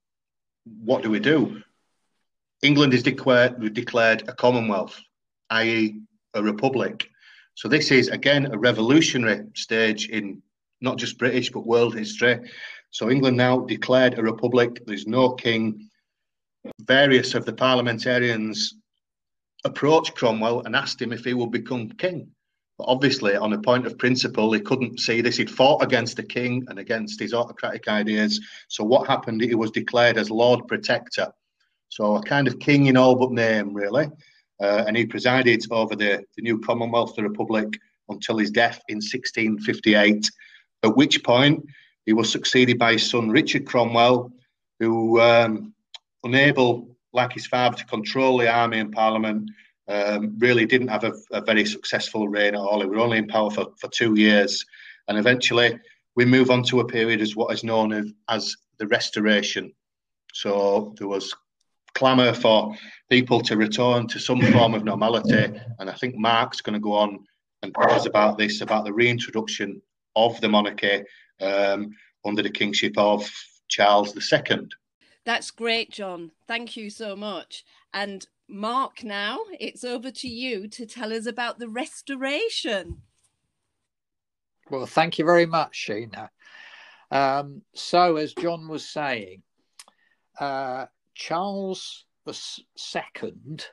what 0.64 1.02
do 1.02 1.10
we 1.10 1.20
do? 1.20 1.62
England 2.62 2.94
is 2.94 3.02
declared 3.02 3.74
declared 3.74 4.28
a 4.28 4.32
commonwealth, 4.32 5.00
i.e., 5.50 6.00
a 6.34 6.42
republic. 6.42 7.08
So 7.54 7.68
this 7.68 7.90
is 7.90 8.08
again 8.08 8.46
a 8.52 8.58
revolutionary 8.58 9.46
stage 9.54 10.08
in 10.08 10.42
not 10.80 10.96
just 10.96 11.18
British 11.18 11.50
but 11.50 11.66
world 11.66 11.96
history. 11.96 12.38
So 12.90 13.10
England 13.10 13.36
now 13.36 13.60
declared 13.60 14.18
a 14.18 14.22
republic. 14.22 14.82
There's 14.86 15.06
no 15.06 15.32
king. 15.32 15.88
Various 16.80 17.34
of 17.34 17.44
the 17.44 17.52
parliamentarians 17.52 18.74
approached 19.64 20.14
Cromwell 20.14 20.62
and 20.64 20.76
asked 20.76 21.02
him 21.02 21.12
if 21.12 21.24
he 21.24 21.34
would 21.34 21.50
become 21.50 21.88
king. 21.90 22.30
But 22.78 22.84
obviously, 22.84 23.36
on 23.36 23.52
a 23.52 23.60
point 23.60 23.86
of 23.86 23.98
principle, 23.98 24.52
he 24.52 24.60
couldn't 24.60 25.00
see 25.00 25.20
this. 25.20 25.36
He'd 25.36 25.50
fought 25.50 25.82
against 25.82 26.16
the 26.16 26.22
king 26.22 26.64
and 26.68 26.78
against 26.78 27.20
his 27.20 27.34
autocratic 27.34 27.88
ideas. 27.88 28.40
So 28.68 28.84
what 28.84 29.08
happened? 29.08 29.40
He 29.40 29.54
was 29.54 29.70
declared 29.70 30.16
as 30.16 30.30
Lord 30.30 30.66
Protector. 30.68 31.32
So 31.92 32.16
a 32.16 32.22
kind 32.22 32.48
of 32.48 32.58
king 32.58 32.86
in 32.86 32.96
all 32.96 33.14
but 33.14 33.32
name, 33.32 33.74
really. 33.74 34.06
Uh, 34.58 34.84
and 34.86 34.96
he 34.96 35.04
presided 35.04 35.62
over 35.70 35.94
the, 35.94 36.24
the 36.36 36.42
new 36.42 36.58
Commonwealth, 36.58 37.14
the 37.14 37.22
Republic, 37.22 37.68
until 38.08 38.38
his 38.38 38.50
death 38.50 38.80
in 38.88 38.96
1658, 38.96 40.30
at 40.84 40.96
which 40.96 41.22
point 41.22 41.62
he 42.06 42.14
was 42.14 42.32
succeeded 42.32 42.78
by 42.78 42.94
his 42.94 43.10
son 43.10 43.28
Richard 43.28 43.66
Cromwell, 43.66 44.32
who, 44.80 45.20
um, 45.20 45.74
unable, 46.24 46.96
like 47.12 47.34
his 47.34 47.46
father, 47.46 47.76
to 47.76 47.84
control 47.84 48.38
the 48.38 48.50
army 48.50 48.78
and 48.78 48.90
parliament, 48.90 49.50
um, 49.86 50.34
really 50.38 50.64
didn't 50.64 50.88
have 50.88 51.04
a, 51.04 51.12
a, 51.32 51.42
very 51.42 51.66
successful 51.66 52.26
reign 52.26 52.54
at 52.54 52.60
all. 52.60 52.80
He 52.80 52.86
was 52.86 52.98
only 52.98 53.18
in 53.18 53.28
power 53.28 53.50
for, 53.50 53.66
for 53.78 53.90
two 53.90 54.14
years. 54.14 54.64
And 55.08 55.18
eventually, 55.18 55.78
we 56.16 56.24
move 56.24 56.50
on 56.50 56.62
to 56.64 56.80
a 56.80 56.86
period 56.86 57.20
as 57.20 57.36
what 57.36 57.52
is 57.52 57.64
known 57.64 57.92
as, 57.92 58.06
as 58.30 58.56
the 58.78 58.86
Restoration. 58.86 59.74
So 60.32 60.94
there 60.96 61.08
was 61.08 61.34
clamour 61.94 62.32
for 62.34 62.74
people 63.10 63.40
to 63.42 63.56
return 63.56 64.06
to 64.08 64.18
some 64.18 64.40
form 64.52 64.74
of 64.74 64.84
normality. 64.84 65.58
And 65.78 65.90
I 65.90 65.94
think 65.94 66.16
Mark's 66.16 66.60
going 66.60 66.74
to 66.74 66.80
go 66.80 66.94
on 66.94 67.24
and 67.62 67.74
tell 67.74 67.92
us 67.92 68.06
about 68.06 68.38
this, 68.38 68.60
about 68.60 68.84
the 68.84 68.92
reintroduction 68.92 69.80
of 70.16 70.40
the 70.40 70.48
monarchy 70.48 71.04
um, 71.40 71.90
under 72.24 72.42
the 72.42 72.50
kingship 72.50 72.96
of 72.96 73.28
Charles 73.68 74.16
II. 74.16 74.68
That's 75.24 75.50
great, 75.50 75.90
John. 75.90 76.32
Thank 76.48 76.76
you 76.76 76.90
so 76.90 77.14
much. 77.14 77.64
And 77.94 78.26
Mark, 78.48 79.04
now 79.04 79.38
it's 79.60 79.84
over 79.84 80.10
to 80.10 80.28
you 80.28 80.68
to 80.68 80.86
tell 80.86 81.12
us 81.12 81.26
about 81.26 81.58
the 81.58 81.68
restoration. 81.68 83.02
Well, 84.70 84.86
thank 84.86 85.18
you 85.18 85.24
very 85.24 85.46
much, 85.46 85.86
Sheena. 85.86 86.28
Um, 87.10 87.62
so, 87.74 88.16
as 88.16 88.32
John 88.32 88.68
was 88.68 88.88
saying, 88.88 89.42
uh, 90.40 90.86
Charles 91.14 92.04
the 92.24 92.38
second. 92.76 93.66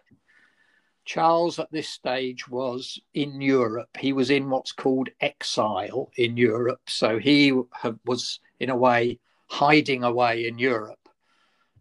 Charles 1.06 1.58
at 1.60 1.72
this 1.72 1.90
stage 1.90 2.48
was 2.48 3.00
in 3.14 3.42
Europe. 3.42 3.90
He 3.98 4.14
was 4.14 4.30
in 4.30 4.50
what's 4.50 4.72
called 4.72 5.10
exile 5.22 6.12
in 6.18 6.38
Europe. 6.38 6.82
So 6.88 7.18
he 7.18 7.52
was, 8.06 8.40
in 8.60 8.70
a 8.70 8.76
way, 8.76 9.20
hiding 9.48 10.04
away 10.04 10.48
in 10.48 10.60
Europe 10.60 11.10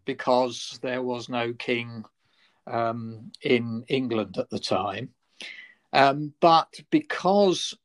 because 0.05 0.79
there 0.81 1.03
was 1.03 1.29
no 1.29 1.53
king 1.53 2.03
um, 2.65 3.31
in 3.43 3.83
England 3.87 4.37
at 4.39 4.49
the 4.49 4.59
time. 4.59 5.09
Um, 5.91 6.33
but 6.39 6.79
because 6.91 7.75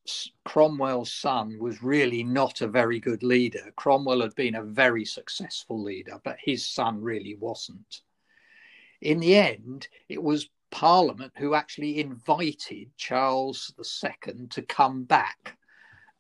Cromwell's 0.45 1.13
son 1.13 1.59
was 1.59 1.83
really 1.83 2.23
not 2.23 2.61
a 2.61 2.69
very 2.69 3.01
good 3.01 3.23
leader, 3.23 3.73
Cromwell 3.77 4.21
had 4.21 4.35
been 4.35 4.57
a 4.57 4.63
very 4.63 5.05
successful 5.05 5.83
leader, 5.83 6.21
but 6.23 6.37
his 6.39 6.67
son 6.67 7.01
really 7.01 7.35
wasn't. 7.35 8.03
In 9.01 9.21
the 9.21 9.37
end, 9.37 9.89
it 10.09 10.23
was 10.23 10.51
Parliament 10.71 11.33
who 11.37 11.55
actually 11.55 12.01
invited 12.01 12.91
Charles 12.97 13.73
II 13.79 14.49
to 14.51 14.63
come 14.63 15.05
back 15.05 15.57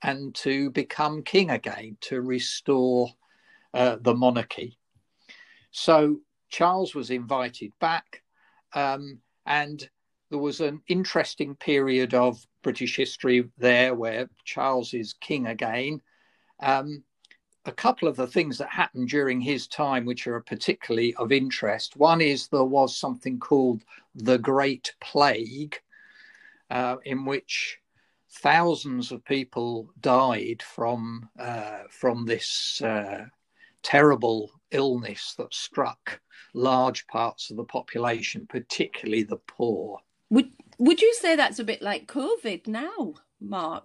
and 0.02 0.34
to 0.36 0.70
become 0.70 1.22
king 1.22 1.50
again, 1.50 1.96
to 2.02 2.20
restore 2.20 3.08
uh, 3.74 3.96
the 4.00 4.14
monarchy. 4.14 4.78
So 5.70 6.20
Charles 6.50 6.94
was 6.94 7.10
invited 7.10 7.72
back, 7.80 8.22
um, 8.74 9.18
and 9.44 9.88
there 10.34 10.42
was 10.42 10.60
an 10.60 10.82
interesting 10.88 11.54
period 11.54 12.12
of 12.12 12.44
British 12.64 12.96
history 12.96 13.48
there 13.56 13.94
where 13.94 14.28
Charles 14.44 14.92
is 14.92 15.14
king 15.20 15.46
again. 15.46 16.00
Um, 16.60 17.04
a 17.66 17.70
couple 17.70 18.08
of 18.08 18.16
the 18.16 18.26
things 18.26 18.58
that 18.58 18.68
happened 18.68 19.10
during 19.10 19.40
his 19.40 19.68
time, 19.68 20.04
which 20.04 20.26
are 20.26 20.40
particularly 20.40 21.14
of 21.14 21.30
interest. 21.30 21.96
One 21.96 22.20
is 22.20 22.48
there 22.48 22.64
was 22.64 22.96
something 22.96 23.38
called 23.38 23.84
the 24.16 24.36
Great 24.36 24.96
Plague, 25.00 25.80
uh, 26.68 26.96
in 27.04 27.24
which 27.24 27.78
thousands 28.28 29.12
of 29.12 29.24
people 29.24 29.88
died 30.00 30.64
from 30.64 31.28
uh, 31.38 31.84
from 31.90 32.26
this 32.26 32.82
uh, 32.82 33.26
terrible 33.84 34.50
illness 34.72 35.36
that 35.38 35.54
struck 35.54 36.20
large 36.54 37.06
parts 37.06 37.52
of 37.52 37.56
the 37.56 37.62
population, 37.62 38.48
particularly 38.48 39.22
the 39.22 39.36
poor. 39.36 40.00
Would 40.34 40.50
Would 40.78 41.00
you 41.00 41.14
say 41.14 41.36
that's 41.36 41.60
a 41.60 41.64
bit 41.64 41.80
like 41.80 42.08
COVID 42.08 42.66
now, 42.66 43.14
Mark? 43.40 43.84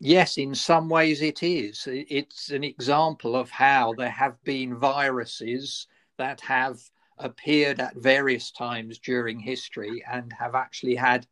Yes, 0.00 0.38
in 0.38 0.54
some 0.54 0.88
ways 0.88 1.20
it 1.20 1.42
is. 1.42 1.86
It's 1.86 2.50
an 2.50 2.64
example 2.64 3.36
of 3.36 3.50
how 3.50 3.92
there 3.92 4.08
have 4.08 4.42
been 4.44 4.76
viruses 4.76 5.86
that 6.16 6.40
have 6.40 6.80
appeared 7.18 7.80
at 7.80 7.96
various 7.96 8.50
times 8.50 8.98
during 8.98 9.38
history 9.38 10.02
and 10.10 10.32
have 10.32 10.54
actually 10.54 10.94
had 10.94 11.26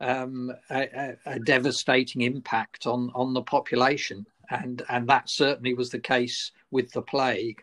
um, 0.00 0.52
a, 0.70 1.16
a, 1.24 1.38
devastating 1.38 2.22
impact 2.22 2.86
on, 2.86 3.10
on 3.14 3.32
the 3.32 3.42
population. 3.42 4.26
And, 4.50 4.82
and 4.90 5.08
that 5.08 5.30
certainly 5.30 5.72
was 5.72 5.90
the 5.90 6.00
case 6.00 6.50
with 6.70 6.90
the 6.90 7.02
plague. 7.02 7.62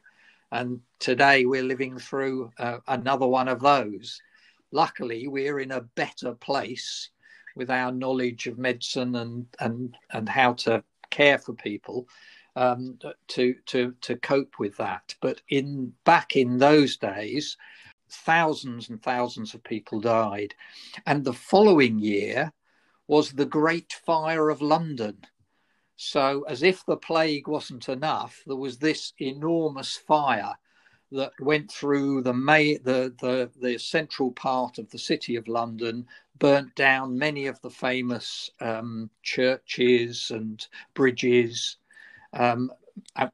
And 0.51 0.79
today 0.99 1.45
we're 1.45 1.63
living 1.63 1.99
through 1.99 2.51
uh, 2.57 2.77
another 2.87 3.27
one 3.27 3.49
of 3.49 3.59
those. 3.59 4.21
Luckily, 4.71 5.27
we're 5.27 5.59
in 5.59 5.71
a 5.71 5.81
better 5.81 6.33
place 6.33 7.09
with 7.55 7.71
our 7.71 7.91
knowledge 7.91 8.47
of 8.47 8.57
medicine 8.57 9.15
and 9.15 9.47
and 9.59 9.97
and 10.11 10.29
how 10.29 10.53
to 10.53 10.83
care 11.09 11.37
for 11.37 11.53
people 11.53 12.07
um, 12.55 12.99
to 13.27 13.55
to 13.67 13.93
to 14.01 14.15
cope 14.17 14.59
with 14.59 14.77
that. 14.77 15.15
But 15.21 15.41
in 15.49 15.93
back 16.05 16.35
in 16.35 16.57
those 16.57 16.97
days, 16.97 17.57
thousands 18.09 18.89
and 18.89 19.01
thousands 19.01 19.53
of 19.53 19.63
people 19.63 19.99
died, 19.99 20.53
and 21.05 21.23
the 21.23 21.33
following 21.33 21.99
year 21.99 22.51
was 23.07 23.31
the 23.31 23.45
Great 23.45 23.93
Fire 23.93 24.49
of 24.49 24.61
London. 24.61 25.17
So, 25.95 26.43
as 26.43 26.61
if 26.61 26.85
the 26.85 26.97
plague 26.97 27.47
wasn't 27.47 27.89
enough, 27.89 28.43
there 28.45 28.55
was 28.55 28.77
this 28.77 29.13
enormous 29.19 29.95
fire 29.95 30.53
that 31.11 31.31
went 31.39 31.71
through 31.71 32.21
the, 32.21 32.33
May, 32.33 32.77
the, 32.77 33.13
the, 33.21 33.49
the 33.59 33.77
central 33.77 34.31
part 34.31 34.77
of 34.77 34.89
the 34.89 34.99
city 34.99 35.35
of 35.35 35.47
London, 35.47 36.05
burnt 36.39 36.75
down 36.75 37.17
many 37.17 37.47
of 37.47 37.61
the 37.61 37.69
famous 37.69 38.51
um, 38.59 39.09
churches 39.23 40.31
and 40.31 40.67
bridges, 40.93 41.77
um, 42.33 42.71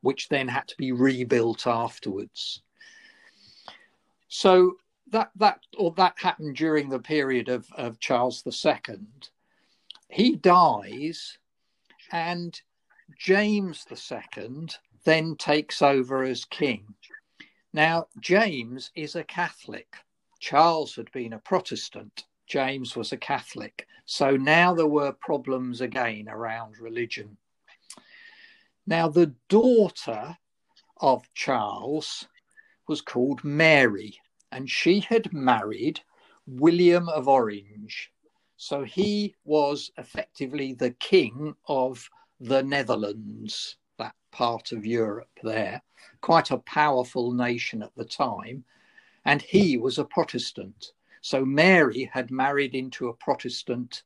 which 0.01 0.29
then 0.29 0.47
had 0.47 0.67
to 0.67 0.77
be 0.77 0.91
rebuilt 0.91 1.67
afterwards. 1.67 2.61
So 4.27 4.77
that 5.11 5.29
that 5.35 5.59
or 5.77 5.91
that 5.91 6.15
happened 6.17 6.55
during 6.55 6.89
the 6.89 6.99
period 6.99 7.49
of, 7.49 7.67
of 7.73 7.99
Charles 7.99 8.43
II. 8.45 8.97
He 10.09 10.35
dies, 10.35 11.37
and 12.11 12.59
James 13.17 13.85
II 13.91 14.67
then 15.05 15.35
takes 15.35 15.81
over 15.81 16.23
as 16.23 16.45
king. 16.45 16.95
Now, 17.73 18.07
James 18.19 18.91
is 18.93 19.15
a 19.15 19.23
Catholic. 19.23 19.95
Charles 20.39 20.95
had 20.95 21.11
been 21.11 21.33
a 21.33 21.39
Protestant. 21.39 22.25
James 22.45 22.95
was 22.95 23.11
a 23.11 23.17
Catholic. 23.17 23.87
So 24.05 24.37
now 24.37 24.75
there 24.75 24.85
were 24.85 25.13
problems 25.13 25.81
again 25.81 26.29
around 26.29 26.77
religion. 26.77 27.37
Now, 28.85 29.07
the 29.07 29.33
daughter 29.49 30.37
of 30.97 31.23
Charles 31.33 32.27
was 32.87 33.01
called 33.01 33.43
Mary, 33.43 34.19
and 34.51 34.69
she 34.69 34.99
had 34.99 35.33
married 35.33 36.01
William 36.45 37.09
of 37.09 37.27
Orange. 37.27 38.11
So 38.57 38.83
he 38.83 39.35
was 39.45 39.89
effectively 39.97 40.73
the 40.73 40.91
king 40.91 41.55
of 41.67 42.07
the 42.39 42.61
Netherlands, 42.61 43.77
part 44.33 44.71
of 44.71 44.85
Europe 44.85 45.39
there, 45.43 45.81
quite 46.19 46.51
a 46.51 46.57
powerful 46.57 47.31
nation 47.31 47.81
at 47.81 47.95
the 47.95 48.03
time. 48.03 48.65
And 49.23 49.41
he 49.41 49.77
was 49.77 49.97
a 49.97 50.03
Protestant. 50.03 50.91
So 51.21 51.45
Mary 51.45 52.09
had 52.11 52.31
married 52.31 52.75
into 52.75 53.07
a 53.07 53.13
Protestant 53.13 54.03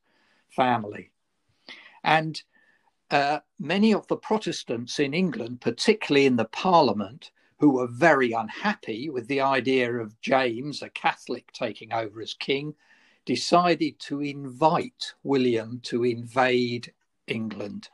family. 0.50 1.12
And 2.04 2.40
uh, 3.10 3.40
many 3.60 3.94
of 3.94 4.06
the 4.08 4.18
Protestants 4.18 5.00
in 5.00 5.14
England, 5.14 5.62
particularly 5.62 6.26
in 6.26 6.36
the 6.36 6.46
Parliament, 6.46 7.32
who 7.60 7.72
were 7.72 7.88
very 7.88 8.34
unhappy 8.34 9.10
with 9.10 9.28
the 9.28 9.42
idea 9.42 9.92
of 9.92 10.20
James, 10.22 10.82
a 10.82 10.90
Catholic, 10.90 11.52
taking 11.54 11.92
over 11.92 12.22
as 12.22 12.36
king, 12.36 12.76
decided 13.26 14.00
to 14.00 14.22
invite 14.22 15.14
William 15.24 15.80
to 15.84 16.04
invade 16.04 16.94
England. 17.26 17.90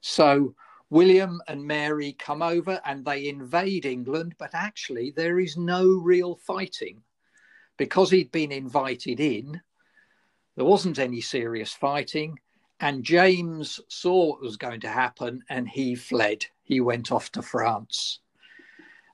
So 0.00 0.54
William 0.90 1.40
and 1.48 1.64
Mary 1.64 2.12
come 2.18 2.42
over 2.42 2.80
and 2.84 3.04
they 3.04 3.28
invade 3.28 3.86
England, 3.86 4.34
but 4.38 4.50
actually 4.52 5.12
there 5.12 5.38
is 5.38 5.56
no 5.56 5.86
real 5.86 6.36
fighting. 6.36 7.02
Because 7.76 8.10
he'd 8.10 8.32
been 8.32 8.52
invited 8.52 9.20
in, 9.20 9.60
there 10.56 10.66
wasn't 10.66 10.98
any 10.98 11.20
serious 11.20 11.72
fighting. 11.72 12.38
And 12.80 13.04
James 13.04 13.80
saw 13.88 14.30
what 14.30 14.42
was 14.42 14.56
going 14.56 14.80
to 14.80 14.88
happen 14.88 15.42
and 15.48 15.68
he 15.68 15.94
fled. 15.94 16.44
He 16.64 16.80
went 16.80 17.12
off 17.12 17.32
to 17.32 17.42
France 17.42 18.20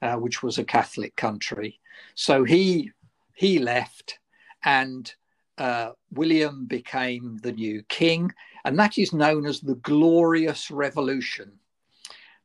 uh, 0.02 0.16
which 0.16 0.42
was 0.42 0.58
a 0.58 0.64
Catholic 0.64 1.16
country. 1.16 1.80
So 2.14 2.44
he 2.44 2.92
he 3.34 3.58
left, 3.58 4.18
and 4.64 5.12
uh, 5.58 5.90
William 6.10 6.66
became 6.66 7.38
the 7.42 7.52
new 7.52 7.82
king, 7.88 8.32
and 8.64 8.78
that 8.78 8.98
is 8.98 9.12
known 9.12 9.46
as 9.46 9.60
the 9.60 9.74
Glorious 9.76 10.70
Revolution. 10.70 11.52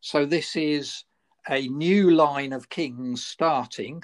So 0.01 0.25
this 0.25 0.55
is 0.55 1.05
a 1.47 1.67
new 1.67 2.11
line 2.11 2.53
of 2.53 2.69
kings 2.69 3.23
starting. 3.23 4.03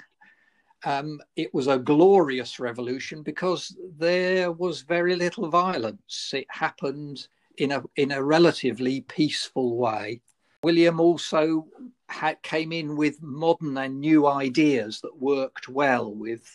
Um, 0.84 1.20
it 1.34 1.52
was 1.52 1.66
a 1.66 1.78
glorious 1.78 2.60
revolution 2.60 3.22
because 3.22 3.76
there 3.98 4.52
was 4.52 4.82
very 4.82 5.16
little 5.16 5.48
violence. 5.48 6.30
It 6.32 6.46
happened 6.50 7.26
in 7.56 7.72
a 7.72 7.82
in 7.96 8.12
a 8.12 8.22
relatively 8.22 9.00
peaceful 9.02 9.76
way. 9.76 10.20
William 10.62 11.00
also 11.00 11.66
had, 12.08 12.40
came 12.42 12.72
in 12.72 12.96
with 12.96 13.20
modern 13.20 13.76
and 13.76 14.00
new 14.00 14.28
ideas 14.28 15.00
that 15.00 15.20
worked 15.20 15.68
well 15.68 16.14
with 16.14 16.48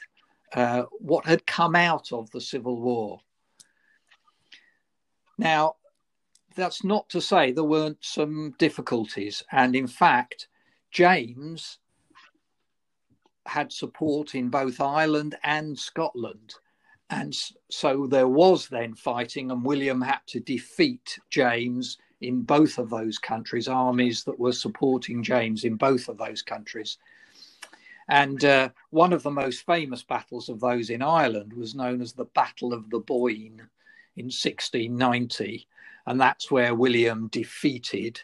uh, 0.55 0.83
what 0.99 1.25
had 1.25 1.45
come 1.45 1.75
out 1.75 2.13
of 2.13 2.29
the 2.31 2.41
Civil 2.41 2.81
War. 2.81 3.19
Now, 5.37 5.75
that's 6.55 6.83
not 6.83 7.09
to 7.09 7.21
say 7.21 7.51
there 7.51 7.63
weren't 7.63 7.97
some 8.01 8.53
difficulties. 8.57 9.43
And 9.51 9.75
in 9.75 9.87
fact, 9.87 10.47
James 10.91 11.79
had 13.45 13.71
support 13.71 14.35
in 14.35 14.49
both 14.49 14.79
Ireland 14.79 15.35
and 15.43 15.77
Scotland. 15.77 16.55
And 17.09 17.35
so 17.69 18.07
there 18.07 18.27
was 18.27 18.67
then 18.67 18.95
fighting, 18.95 19.51
and 19.51 19.65
William 19.65 20.01
had 20.01 20.21
to 20.27 20.39
defeat 20.39 21.19
James 21.29 21.97
in 22.21 22.41
both 22.41 22.77
of 22.77 22.89
those 22.89 23.17
countries, 23.17 23.67
armies 23.67 24.23
that 24.23 24.39
were 24.39 24.53
supporting 24.53 25.21
James 25.21 25.65
in 25.65 25.75
both 25.75 26.07
of 26.07 26.17
those 26.17 26.41
countries. 26.41 26.97
And 28.07 28.43
uh, 28.43 28.69
one 28.89 29.13
of 29.13 29.23
the 29.23 29.31
most 29.31 29.65
famous 29.65 30.03
battles 30.03 30.49
of 30.49 30.59
those 30.59 30.89
in 30.89 31.01
Ireland 31.01 31.53
was 31.53 31.75
known 31.75 32.01
as 32.01 32.13
the 32.13 32.25
Battle 32.25 32.73
of 32.73 32.89
the 32.89 32.99
Boyne 32.99 33.67
in 34.15 34.25
1690. 34.25 35.67
And 36.05 36.19
that's 36.19 36.51
where 36.51 36.75
William 36.75 37.27
defeated 37.29 38.21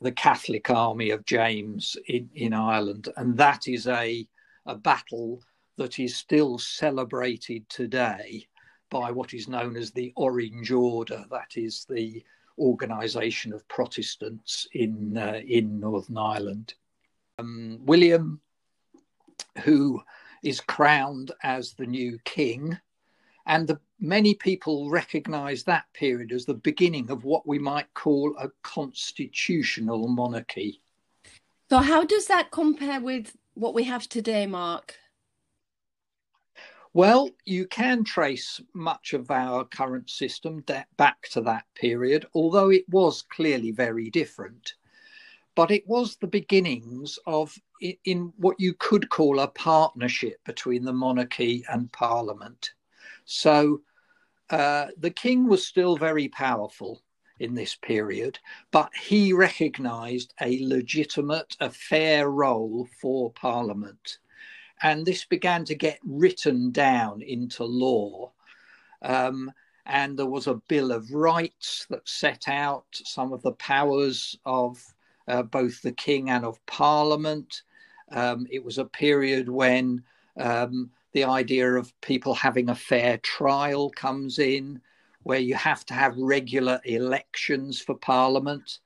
the 0.00 0.12
Catholic 0.12 0.70
army 0.70 1.10
of 1.10 1.24
James 1.24 1.96
in, 2.06 2.30
in 2.34 2.52
Ireland. 2.52 3.08
And 3.16 3.36
that 3.36 3.66
is 3.66 3.86
a, 3.86 4.26
a 4.66 4.76
battle 4.76 5.42
that 5.76 5.98
is 5.98 6.16
still 6.16 6.58
celebrated 6.58 7.68
today 7.68 8.46
by 8.90 9.10
what 9.10 9.34
is 9.34 9.48
known 9.48 9.76
as 9.76 9.90
the 9.90 10.12
Orange 10.14 10.70
Order. 10.70 11.24
That 11.30 11.56
is 11.56 11.84
the 11.88 12.22
organisation 12.58 13.52
of 13.52 13.66
Protestants 13.66 14.68
in 14.72 15.16
uh, 15.16 15.40
in 15.46 15.80
Northern 15.80 16.18
Ireland. 16.18 16.74
Um, 17.38 17.80
William, 17.82 18.40
who 19.64 20.00
is 20.44 20.60
crowned 20.60 21.32
as 21.42 21.72
the 21.72 21.86
new 21.86 22.18
king, 22.24 22.78
and 23.46 23.66
the, 23.66 23.80
many 24.04 24.34
people 24.34 24.90
recognise 24.90 25.64
that 25.64 25.84
period 25.94 26.30
as 26.30 26.44
the 26.44 26.54
beginning 26.54 27.10
of 27.10 27.24
what 27.24 27.46
we 27.46 27.58
might 27.58 27.92
call 27.94 28.34
a 28.38 28.50
constitutional 28.62 30.06
monarchy. 30.08 30.80
So, 31.70 31.78
how 31.78 32.04
does 32.04 32.26
that 32.26 32.50
compare 32.50 33.00
with 33.00 33.34
what 33.54 33.74
we 33.74 33.84
have 33.84 34.08
today, 34.08 34.46
Mark? 34.46 34.94
Well, 36.92 37.30
you 37.44 37.66
can 37.66 38.04
trace 38.04 38.60
much 38.74 39.14
of 39.14 39.30
our 39.30 39.64
current 39.64 40.08
system 40.10 40.62
back 40.96 41.22
to 41.32 41.40
that 41.40 41.64
period, 41.74 42.26
although 42.34 42.70
it 42.70 42.84
was 42.88 43.22
clearly 43.22 43.72
very 43.72 44.10
different. 44.10 44.74
But 45.56 45.70
it 45.70 45.88
was 45.88 46.16
the 46.16 46.26
beginnings 46.26 47.18
of 47.26 47.56
in 48.04 48.32
what 48.36 48.60
you 48.60 48.74
could 48.74 49.08
call 49.08 49.40
a 49.40 49.48
partnership 49.48 50.38
between 50.44 50.84
the 50.84 50.92
monarchy 50.92 51.64
and 51.68 51.90
parliament. 51.90 52.70
So 53.24 53.80
uh, 54.54 54.86
the 54.98 55.10
king 55.10 55.48
was 55.48 55.66
still 55.66 55.96
very 55.96 56.28
powerful 56.28 57.02
in 57.40 57.54
this 57.54 57.74
period, 57.74 58.38
but 58.70 58.90
he 58.94 59.32
recognized 59.32 60.32
a 60.40 60.64
legitimate, 60.64 61.56
a 61.60 61.70
fair 61.70 62.30
role 62.30 62.88
for 63.00 63.32
parliament 63.32 64.18
and 64.84 65.06
this 65.06 65.24
began 65.24 65.64
to 65.64 65.74
get 65.74 65.98
written 66.04 66.70
down 66.70 67.22
into 67.22 67.64
law. 67.64 68.30
Um, 69.02 69.50
and 69.86 70.18
there 70.18 70.26
was 70.26 70.46
a 70.46 70.60
Bill 70.68 70.92
of 70.92 71.12
Rights 71.12 71.86
that 71.88 72.08
set 72.08 72.48
out 72.48 72.84
some 72.92 73.32
of 73.32 73.42
the 73.42 73.52
powers 73.52 74.36
of 74.44 74.82
uh, 75.26 75.42
both 75.42 75.80
the 75.80 75.92
King 75.92 76.30
and 76.30 76.44
of 76.44 76.64
Parliament. 76.66 77.62
Um, 78.12 78.46
it 78.50 78.62
was 78.62 78.76
a 78.76 78.84
period 78.84 79.48
when 79.48 80.02
um, 80.38 80.90
the 81.14 81.24
idea 81.24 81.74
of 81.74 81.98
people 82.00 82.34
having 82.34 82.68
a 82.68 82.74
fair 82.74 83.18
trial 83.18 83.88
comes 83.88 84.40
in, 84.40 84.80
where 85.22 85.38
you 85.38 85.54
have 85.54 85.86
to 85.86 85.94
have 85.94 86.16
regular 86.18 86.80
elections 86.84 87.80
for 87.80 87.94
Parliament. 87.94 88.80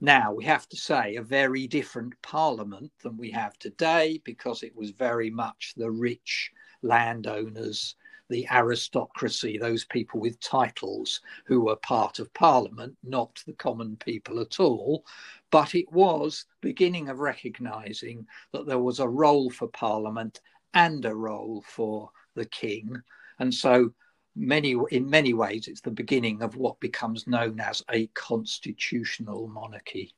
Now, 0.00 0.32
we 0.32 0.44
have 0.46 0.66
to 0.70 0.76
say, 0.76 1.16
a 1.16 1.22
very 1.22 1.66
different 1.66 2.14
parliament 2.22 2.90
than 3.02 3.18
we 3.18 3.30
have 3.32 3.58
today 3.58 4.20
because 4.24 4.62
it 4.62 4.74
was 4.74 4.90
very 4.90 5.28
much 5.28 5.74
the 5.76 5.90
rich 5.90 6.50
landowners, 6.80 7.94
the 8.30 8.48
aristocracy, 8.50 9.58
those 9.58 9.84
people 9.84 10.18
with 10.18 10.40
titles 10.40 11.20
who 11.44 11.60
were 11.60 11.76
part 11.76 12.18
of 12.18 12.32
parliament, 12.32 12.96
not 13.04 13.42
the 13.46 13.52
common 13.52 13.96
people 13.96 14.40
at 14.40 14.58
all. 14.58 15.04
But 15.50 15.74
it 15.74 15.92
was 15.92 16.46
beginning 16.62 17.10
of 17.10 17.18
recognizing 17.18 18.26
that 18.52 18.66
there 18.66 18.78
was 18.78 18.98
a 18.98 19.08
role 19.08 19.50
for 19.50 19.68
parliament 19.68 20.40
and 20.74 21.04
a 21.04 21.14
role 21.14 21.64
for 21.66 22.10
the 22.34 22.44
king. 22.44 23.00
And 23.38 23.52
so 23.52 23.92
many 24.36 24.76
in 24.90 25.08
many 25.08 25.34
ways 25.34 25.66
it's 25.66 25.80
the 25.80 25.90
beginning 25.90 26.42
of 26.42 26.56
what 26.56 26.78
becomes 26.80 27.26
known 27.26 27.58
as 27.60 27.82
a 27.90 28.06
constitutional 28.08 29.48
monarchy 29.48 30.14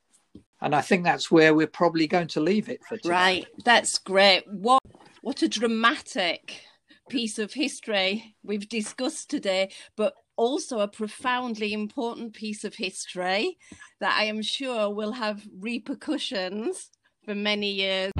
and 0.60 0.74
i 0.74 0.80
think 0.80 1.02
that's 1.02 1.30
where 1.30 1.54
we're 1.54 1.66
probably 1.66 2.06
going 2.06 2.28
to 2.28 2.40
leave 2.40 2.68
it 2.68 2.80
for 2.84 2.96
today. 2.96 3.08
right 3.08 3.46
that's 3.64 3.98
great 3.98 4.44
what 4.46 4.80
what 5.22 5.42
a 5.42 5.48
dramatic 5.48 6.60
piece 7.08 7.38
of 7.38 7.52
history 7.52 8.36
we've 8.42 8.68
discussed 8.68 9.30
today 9.30 9.70
but 9.96 10.14
also 10.36 10.80
a 10.80 10.88
profoundly 10.88 11.72
important 11.72 12.34
piece 12.34 12.64
of 12.64 12.74
history 12.74 13.56
that 14.00 14.16
i 14.18 14.24
am 14.24 14.42
sure 14.42 14.90
will 14.90 15.12
have 15.12 15.42
repercussions 15.58 16.90
for 17.24 17.34
many 17.34 17.70
years 17.70 18.12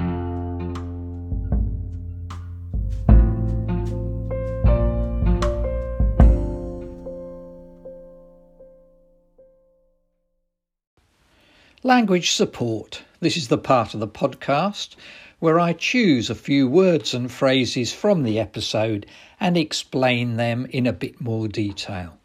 Language 11.85 12.31
support. 12.31 13.03
This 13.19 13.35
is 13.35 13.49
the 13.49 13.57
part 13.57 13.93
of 13.93 13.99
the 13.99 14.07
podcast 14.07 14.95
where 15.39 15.59
I 15.59 15.73
choose 15.73 16.29
a 16.29 16.35
few 16.35 16.65
words 16.65 17.13
and 17.13 17.29
phrases 17.29 17.91
from 17.91 18.23
the 18.23 18.39
episode 18.39 19.05
and 19.37 19.57
explain 19.57 20.37
them 20.37 20.65
in 20.69 20.87
a 20.87 20.93
bit 20.93 21.19
more 21.19 21.49
detail. 21.49 22.17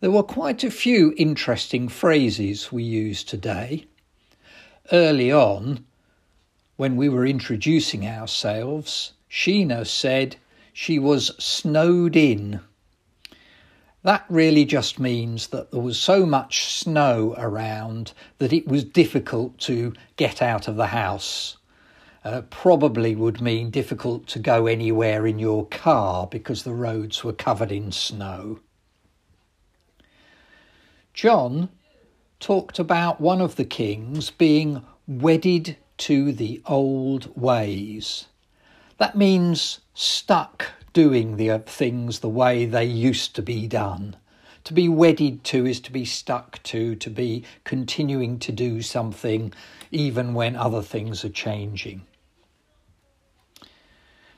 There 0.00 0.10
were 0.10 0.22
quite 0.22 0.62
a 0.62 0.70
few 0.70 1.14
interesting 1.16 1.88
phrases 1.88 2.70
we 2.70 2.82
used 2.82 3.30
today. 3.30 3.86
Early 4.92 5.32
on, 5.32 5.86
when 6.76 6.96
we 6.96 7.08
were 7.08 7.24
introducing 7.24 8.06
ourselves, 8.06 9.14
Sheena 9.30 9.86
said 9.86 10.36
she 10.74 10.98
was 10.98 11.34
snowed 11.42 12.14
in. 12.14 12.60
That 14.02 14.24
really 14.28 14.64
just 14.64 15.00
means 15.00 15.48
that 15.48 15.70
there 15.70 15.80
was 15.80 15.98
so 15.98 16.24
much 16.24 16.66
snow 16.66 17.34
around 17.36 18.12
that 18.38 18.52
it 18.52 18.68
was 18.68 18.84
difficult 18.84 19.58
to 19.60 19.92
get 20.16 20.40
out 20.40 20.68
of 20.68 20.76
the 20.76 20.86
house. 20.88 21.56
Uh, 22.24 22.42
probably 22.42 23.14
would 23.14 23.40
mean 23.40 23.70
difficult 23.70 24.26
to 24.28 24.38
go 24.38 24.66
anywhere 24.66 25.26
in 25.26 25.38
your 25.38 25.66
car 25.66 26.26
because 26.26 26.62
the 26.62 26.72
roads 26.72 27.24
were 27.24 27.32
covered 27.32 27.72
in 27.72 27.90
snow. 27.90 28.60
John 31.12 31.68
talked 32.38 32.78
about 32.78 33.20
one 33.20 33.40
of 33.40 33.56
the 33.56 33.64
kings 33.64 34.30
being 34.30 34.84
wedded 35.08 35.76
to 35.98 36.30
the 36.32 36.62
old 36.66 37.36
ways. 37.36 38.26
That 38.98 39.16
means 39.16 39.80
stuck 39.94 40.66
doing 40.98 41.36
the 41.36 41.48
uh, 41.48 41.58
things 41.60 42.18
the 42.18 42.28
way 42.28 42.66
they 42.66 42.84
used 42.84 43.32
to 43.36 43.40
be 43.40 43.68
done. 43.68 44.16
To 44.64 44.74
be 44.74 44.88
wedded 44.88 45.44
to 45.44 45.64
is 45.64 45.78
to 45.82 45.92
be 45.92 46.04
stuck 46.04 46.60
to, 46.64 46.96
to 46.96 47.08
be 47.08 47.44
continuing 47.62 48.40
to 48.40 48.50
do 48.50 48.82
something 48.82 49.52
even 49.92 50.34
when 50.34 50.56
other 50.56 50.82
things 50.82 51.24
are 51.24 51.28
changing. 51.28 52.04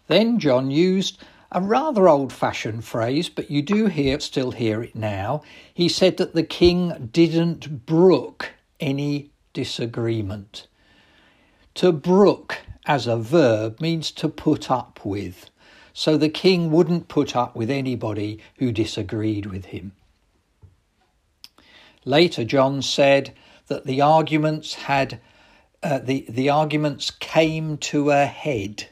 Then 0.06 0.38
John 0.38 0.70
used 0.70 1.24
a 1.50 1.62
rather 1.62 2.10
old 2.10 2.30
fashioned 2.30 2.84
phrase, 2.84 3.30
but 3.30 3.50
you 3.50 3.62
do 3.62 3.86
hear 3.86 4.20
still 4.20 4.50
hear 4.50 4.82
it 4.82 4.94
now. 4.94 5.42
He 5.72 5.88
said 5.88 6.18
that 6.18 6.34
the 6.34 6.42
king 6.42 7.08
didn't 7.10 7.86
brook 7.86 8.50
any 8.78 9.30
disagreement. 9.54 10.66
To 11.76 11.90
brook 11.90 12.58
as 12.84 13.06
a 13.06 13.16
verb 13.16 13.80
means 13.80 14.10
to 14.10 14.28
put 14.28 14.70
up 14.70 15.00
with. 15.06 15.49
So 15.92 16.16
the 16.16 16.28
king 16.28 16.70
wouldn't 16.70 17.08
put 17.08 17.34
up 17.34 17.54
with 17.56 17.70
anybody 17.70 18.40
who 18.56 18.72
disagreed 18.72 19.46
with 19.46 19.66
him. 19.66 19.92
Later, 22.04 22.44
John 22.44 22.82
said 22.82 23.34
that 23.66 23.84
the 23.84 24.00
arguments 24.00 24.74
had 24.74 25.20
uh, 25.82 25.98
the 25.98 26.26
the 26.28 26.50
arguments 26.50 27.10
came 27.10 27.78
to 27.78 28.10
a 28.10 28.26
head 28.26 28.88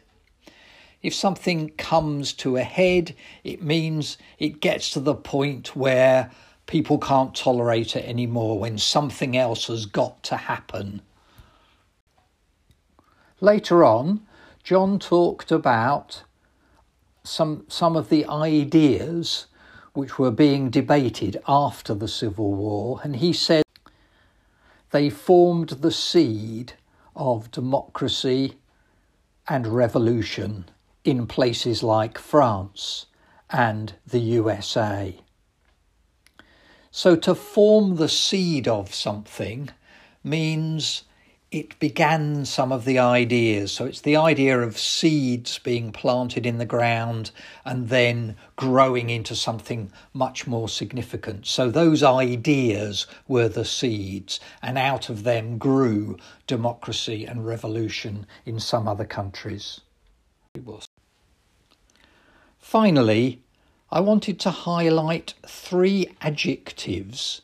if 1.02 1.14
something 1.14 1.70
comes 1.70 2.32
to 2.34 2.56
a 2.56 2.62
head, 2.62 3.14
it 3.44 3.62
means 3.62 4.18
it 4.38 4.60
gets 4.60 4.90
to 4.90 5.00
the 5.00 5.14
point 5.14 5.76
where 5.76 6.30
people 6.66 6.98
can't 6.98 7.34
tolerate 7.34 7.94
it 7.94 8.04
anymore, 8.04 8.58
when 8.58 8.78
something 8.78 9.36
else 9.36 9.68
has 9.68 9.86
got 9.86 10.22
to 10.24 10.36
happen. 10.36 11.00
Later 13.40 13.84
on, 13.84 14.26
John 14.64 14.98
talked 14.98 15.52
about 15.52 16.24
some, 17.28 17.64
some 17.68 17.96
of 17.96 18.08
the 18.08 18.26
ideas 18.26 19.46
which 19.92 20.18
were 20.18 20.30
being 20.30 20.70
debated 20.70 21.40
after 21.46 21.94
the 21.94 22.08
Civil 22.08 22.52
War, 22.54 23.00
and 23.02 23.16
he 23.16 23.32
said 23.32 23.62
they 24.90 25.10
formed 25.10 25.68
the 25.68 25.90
seed 25.90 26.74
of 27.14 27.50
democracy 27.50 28.54
and 29.48 29.66
revolution 29.66 30.66
in 31.04 31.26
places 31.26 31.82
like 31.82 32.18
France 32.18 33.06
and 33.50 33.94
the 34.06 34.20
USA. 34.20 35.16
So 36.90 37.16
to 37.16 37.34
form 37.34 37.96
the 37.96 38.08
seed 38.08 38.66
of 38.66 38.94
something 38.94 39.70
means 40.24 41.04
it 41.50 41.78
began 41.78 42.44
some 42.44 42.72
of 42.72 42.84
the 42.84 42.98
ideas. 42.98 43.72
So 43.72 43.86
it's 43.86 44.02
the 44.02 44.16
idea 44.16 44.60
of 44.60 44.78
seeds 44.78 45.58
being 45.58 45.92
planted 45.92 46.44
in 46.44 46.58
the 46.58 46.66
ground 46.66 47.30
and 47.64 47.88
then 47.88 48.36
growing 48.56 49.08
into 49.08 49.34
something 49.34 49.90
much 50.12 50.46
more 50.46 50.68
significant. 50.68 51.46
So 51.46 51.70
those 51.70 52.02
ideas 52.02 53.06
were 53.26 53.48
the 53.48 53.64
seeds, 53.64 54.40
and 54.62 54.76
out 54.76 55.08
of 55.08 55.24
them 55.24 55.56
grew 55.56 56.18
democracy 56.46 57.24
and 57.24 57.46
revolution 57.46 58.26
in 58.44 58.60
some 58.60 58.86
other 58.86 59.06
countries. 59.06 59.80
Finally, 62.58 63.40
I 63.90 64.00
wanted 64.00 64.38
to 64.40 64.50
highlight 64.50 65.32
three 65.46 66.14
adjectives 66.20 67.40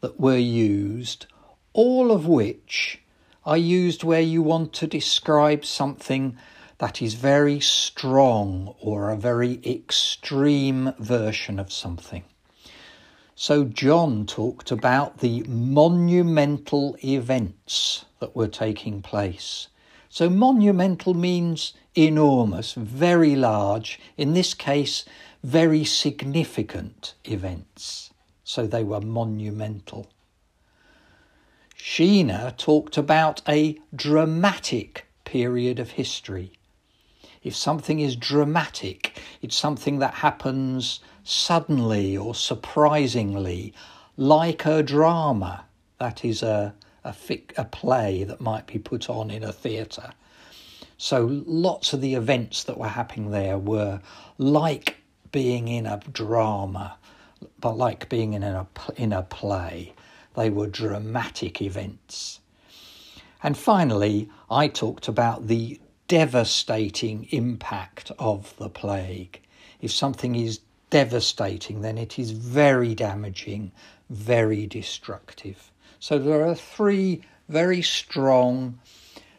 that 0.00 0.18
were 0.18 0.38
used, 0.38 1.26
all 1.74 2.10
of 2.10 2.26
which 2.26 3.01
are 3.44 3.56
used 3.56 4.04
where 4.04 4.20
you 4.20 4.42
want 4.42 4.72
to 4.74 4.86
describe 4.86 5.64
something 5.64 6.36
that 6.78 7.00
is 7.00 7.14
very 7.14 7.60
strong 7.60 8.74
or 8.80 9.10
a 9.10 9.16
very 9.16 9.60
extreme 9.64 10.92
version 10.98 11.58
of 11.58 11.72
something. 11.72 12.24
So, 13.34 13.64
John 13.64 14.26
talked 14.26 14.70
about 14.70 15.18
the 15.18 15.42
monumental 15.48 16.96
events 17.02 18.04
that 18.20 18.36
were 18.36 18.48
taking 18.48 19.02
place. 19.02 19.68
So, 20.08 20.28
monumental 20.28 21.14
means 21.14 21.72
enormous, 21.94 22.74
very 22.74 23.34
large, 23.34 24.00
in 24.16 24.34
this 24.34 24.54
case, 24.54 25.04
very 25.42 25.84
significant 25.84 27.14
events. 27.24 28.10
So 28.44 28.66
they 28.66 28.84
were 28.84 29.00
monumental. 29.00 30.10
Sheena 31.84 32.56
talked 32.56 32.96
about 32.96 33.42
a 33.48 33.76
dramatic 33.92 35.04
period 35.24 35.80
of 35.80 35.90
history. 35.90 36.52
If 37.42 37.56
something 37.56 37.98
is 37.98 38.14
dramatic, 38.14 39.20
it's 39.42 39.56
something 39.56 39.98
that 39.98 40.14
happens 40.14 41.00
suddenly 41.24 42.16
or 42.16 42.36
surprisingly, 42.36 43.74
like 44.16 44.64
a 44.64 44.84
drama. 44.84 45.64
That 45.98 46.24
is 46.24 46.44
a, 46.44 46.72
a, 47.02 47.10
fic, 47.10 47.50
a 47.58 47.64
play 47.64 48.22
that 48.22 48.40
might 48.40 48.68
be 48.68 48.78
put 48.78 49.10
on 49.10 49.32
in 49.32 49.42
a 49.42 49.52
theatre. 49.52 50.12
So 50.98 51.42
lots 51.46 51.92
of 51.92 52.00
the 52.00 52.14
events 52.14 52.62
that 52.62 52.78
were 52.78 52.86
happening 52.86 53.32
there 53.32 53.58
were 53.58 54.00
like 54.38 54.98
being 55.32 55.66
in 55.66 55.86
a 55.86 56.00
drama, 56.12 56.96
but 57.58 57.76
like 57.76 58.08
being 58.08 58.34
in 58.34 58.44
a, 58.44 58.68
in 58.94 59.12
a 59.12 59.24
play. 59.24 59.94
They 60.34 60.50
were 60.50 60.66
dramatic 60.66 61.60
events. 61.60 62.40
And 63.42 63.56
finally, 63.56 64.28
I 64.50 64.68
talked 64.68 65.08
about 65.08 65.48
the 65.48 65.80
devastating 66.08 67.26
impact 67.30 68.12
of 68.18 68.56
the 68.56 68.68
plague. 68.68 69.40
If 69.80 69.90
something 69.90 70.34
is 70.34 70.60
devastating, 70.90 71.80
then 71.80 71.98
it 71.98 72.18
is 72.18 72.30
very 72.32 72.94
damaging, 72.94 73.72
very 74.10 74.66
destructive. 74.66 75.72
So 75.98 76.18
there 76.18 76.46
are 76.46 76.54
three 76.54 77.22
very 77.48 77.82
strong 77.82 78.78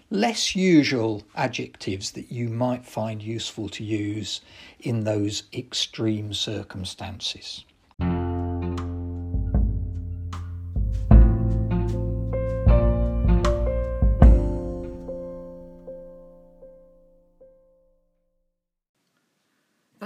less 0.09 0.55
usual 0.55 1.23
adjectives 1.35 2.11
that 2.11 2.31
you 2.31 2.47
might 2.47 2.85
find 2.85 3.21
useful 3.21 3.67
to 3.67 3.83
use 3.83 4.41
in 4.79 5.03
those 5.03 5.43
extreme 5.51 6.33
circumstances. 6.33 7.65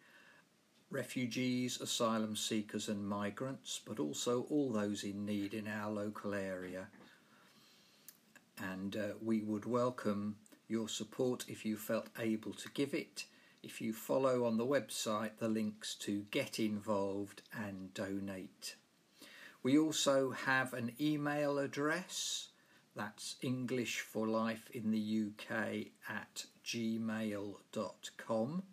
refugees, 0.90 1.80
asylum 1.80 2.36
seekers, 2.36 2.90
and 2.90 3.08
migrants, 3.08 3.80
but 3.86 4.00
also 4.00 4.48
all 4.50 4.72
those 4.72 5.04
in 5.04 5.28
need 5.28 5.54
in 5.54 5.68
our 5.68 5.92
local 5.92 6.34
area. 6.34 6.88
And 8.58 8.96
uh, 8.98 9.10
we 9.22 9.42
would 9.42 9.66
welcome 9.66 10.38
your 10.68 10.90
support 10.90 11.46
if 11.48 11.66
you 11.68 11.78
felt 11.78 12.08
able 12.18 12.54
to 12.54 12.70
give 12.74 12.96
it. 12.96 13.26
if 13.62 13.82
you 13.82 13.94
follow 13.94 14.46
on 14.46 14.58
the 14.58 14.66
website 14.66 15.38
the 15.38 15.48
links 15.50 15.96
to 15.96 16.26
get 16.32 16.60
involved 16.60 17.42
and 17.54 17.94
donate. 17.94 18.76
We 19.62 19.78
also 19.78 20.32
have 20.32 20.74
an 20.74 20.94
email 21.02 21.60
address 21.60 22.50
that's 22.96 23.36
English 23.42 24.00
for 24.00 24.28
Life 24.28 24.70
in 24.74 24.92
the 24.92 25.28
UK 25.28 25.88
at 26.10 26.46
gmail.com. 26.66 28.64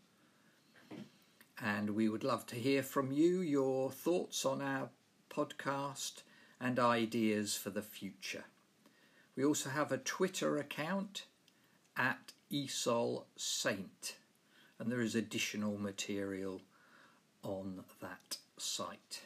And 1.63 1.91
we 1.91 2.09
would 2.09 2.25
love 2.25 2.47
to 2.47 2.57
hear 2.57 2.83
from 2.83 3.13
you 3.13 3.41
your 3.41 3.91
thoughts 3.91 4.45
on 4.45 4.61
our 4.61 4.91
podcast 5.31 6.23
and 6.61 6.79
ideas 6.79 7.57
for 7.57 7.71
the 7.71 7.83
future. 7.83 8.45
We 9.37 9.45
also 9.45 9.71
have 9.71 9.93
a 9.93 9.99
Twitter 9.99 10.57
account 10.59 11.27
at 11.97 12.33
ESOL 12.51 13.25
Saint, 13.37 14.17
and 14.79 14.91
there 14.91 15.01
is 15.01 15.15
additional 15.15 15.79
material 15.79 16.63
on 17.43 17.85
that 18.01 18.39
site. 18.57 19.26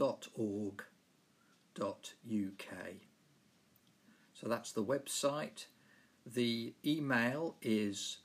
org. 0.00 0.82
So 4.34 4.48
that's 4.48 4.72
the 4.72 4.84
website. 4.84 5.66
The 6.26 6.74
email 6.84 7.56
is 7.62 8.18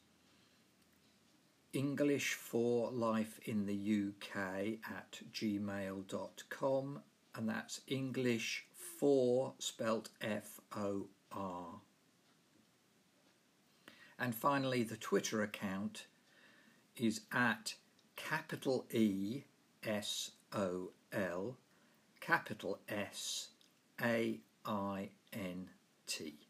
English 1.73 2.34
for 2.34 2.91
Life 2.91 3.39
in 3.45 3.65
the 3.65 4.10
UK 4.10 4.79
at 4.89 5.19
gmail.com 5.31 7.01
and 7.36 7.49
that's 7.49 7.81
English 7.88 8.65
for 8.99 9.53
spelt 9.60 10.10
F 10.21 10.60
O 10.75 11.07
R. 11.31 11.81
And 14.19 14.36
finally, 14.36 14.84
the 14.84 14.97
Twitter 14.97 15.41
account 15.41 16.05
is 16.95 17.21
at 17.31 17.75
capital 18.15 18.86
E 18.91 19.43
S 19.84 20.31
O 20.53 20.91
L, 21.12 21.57
capital 22.31 22.79
S 22.87 23.49
A 24.01 24.39
I 24.65 25.09
N 25.33 25.69
T. 26.07 26.40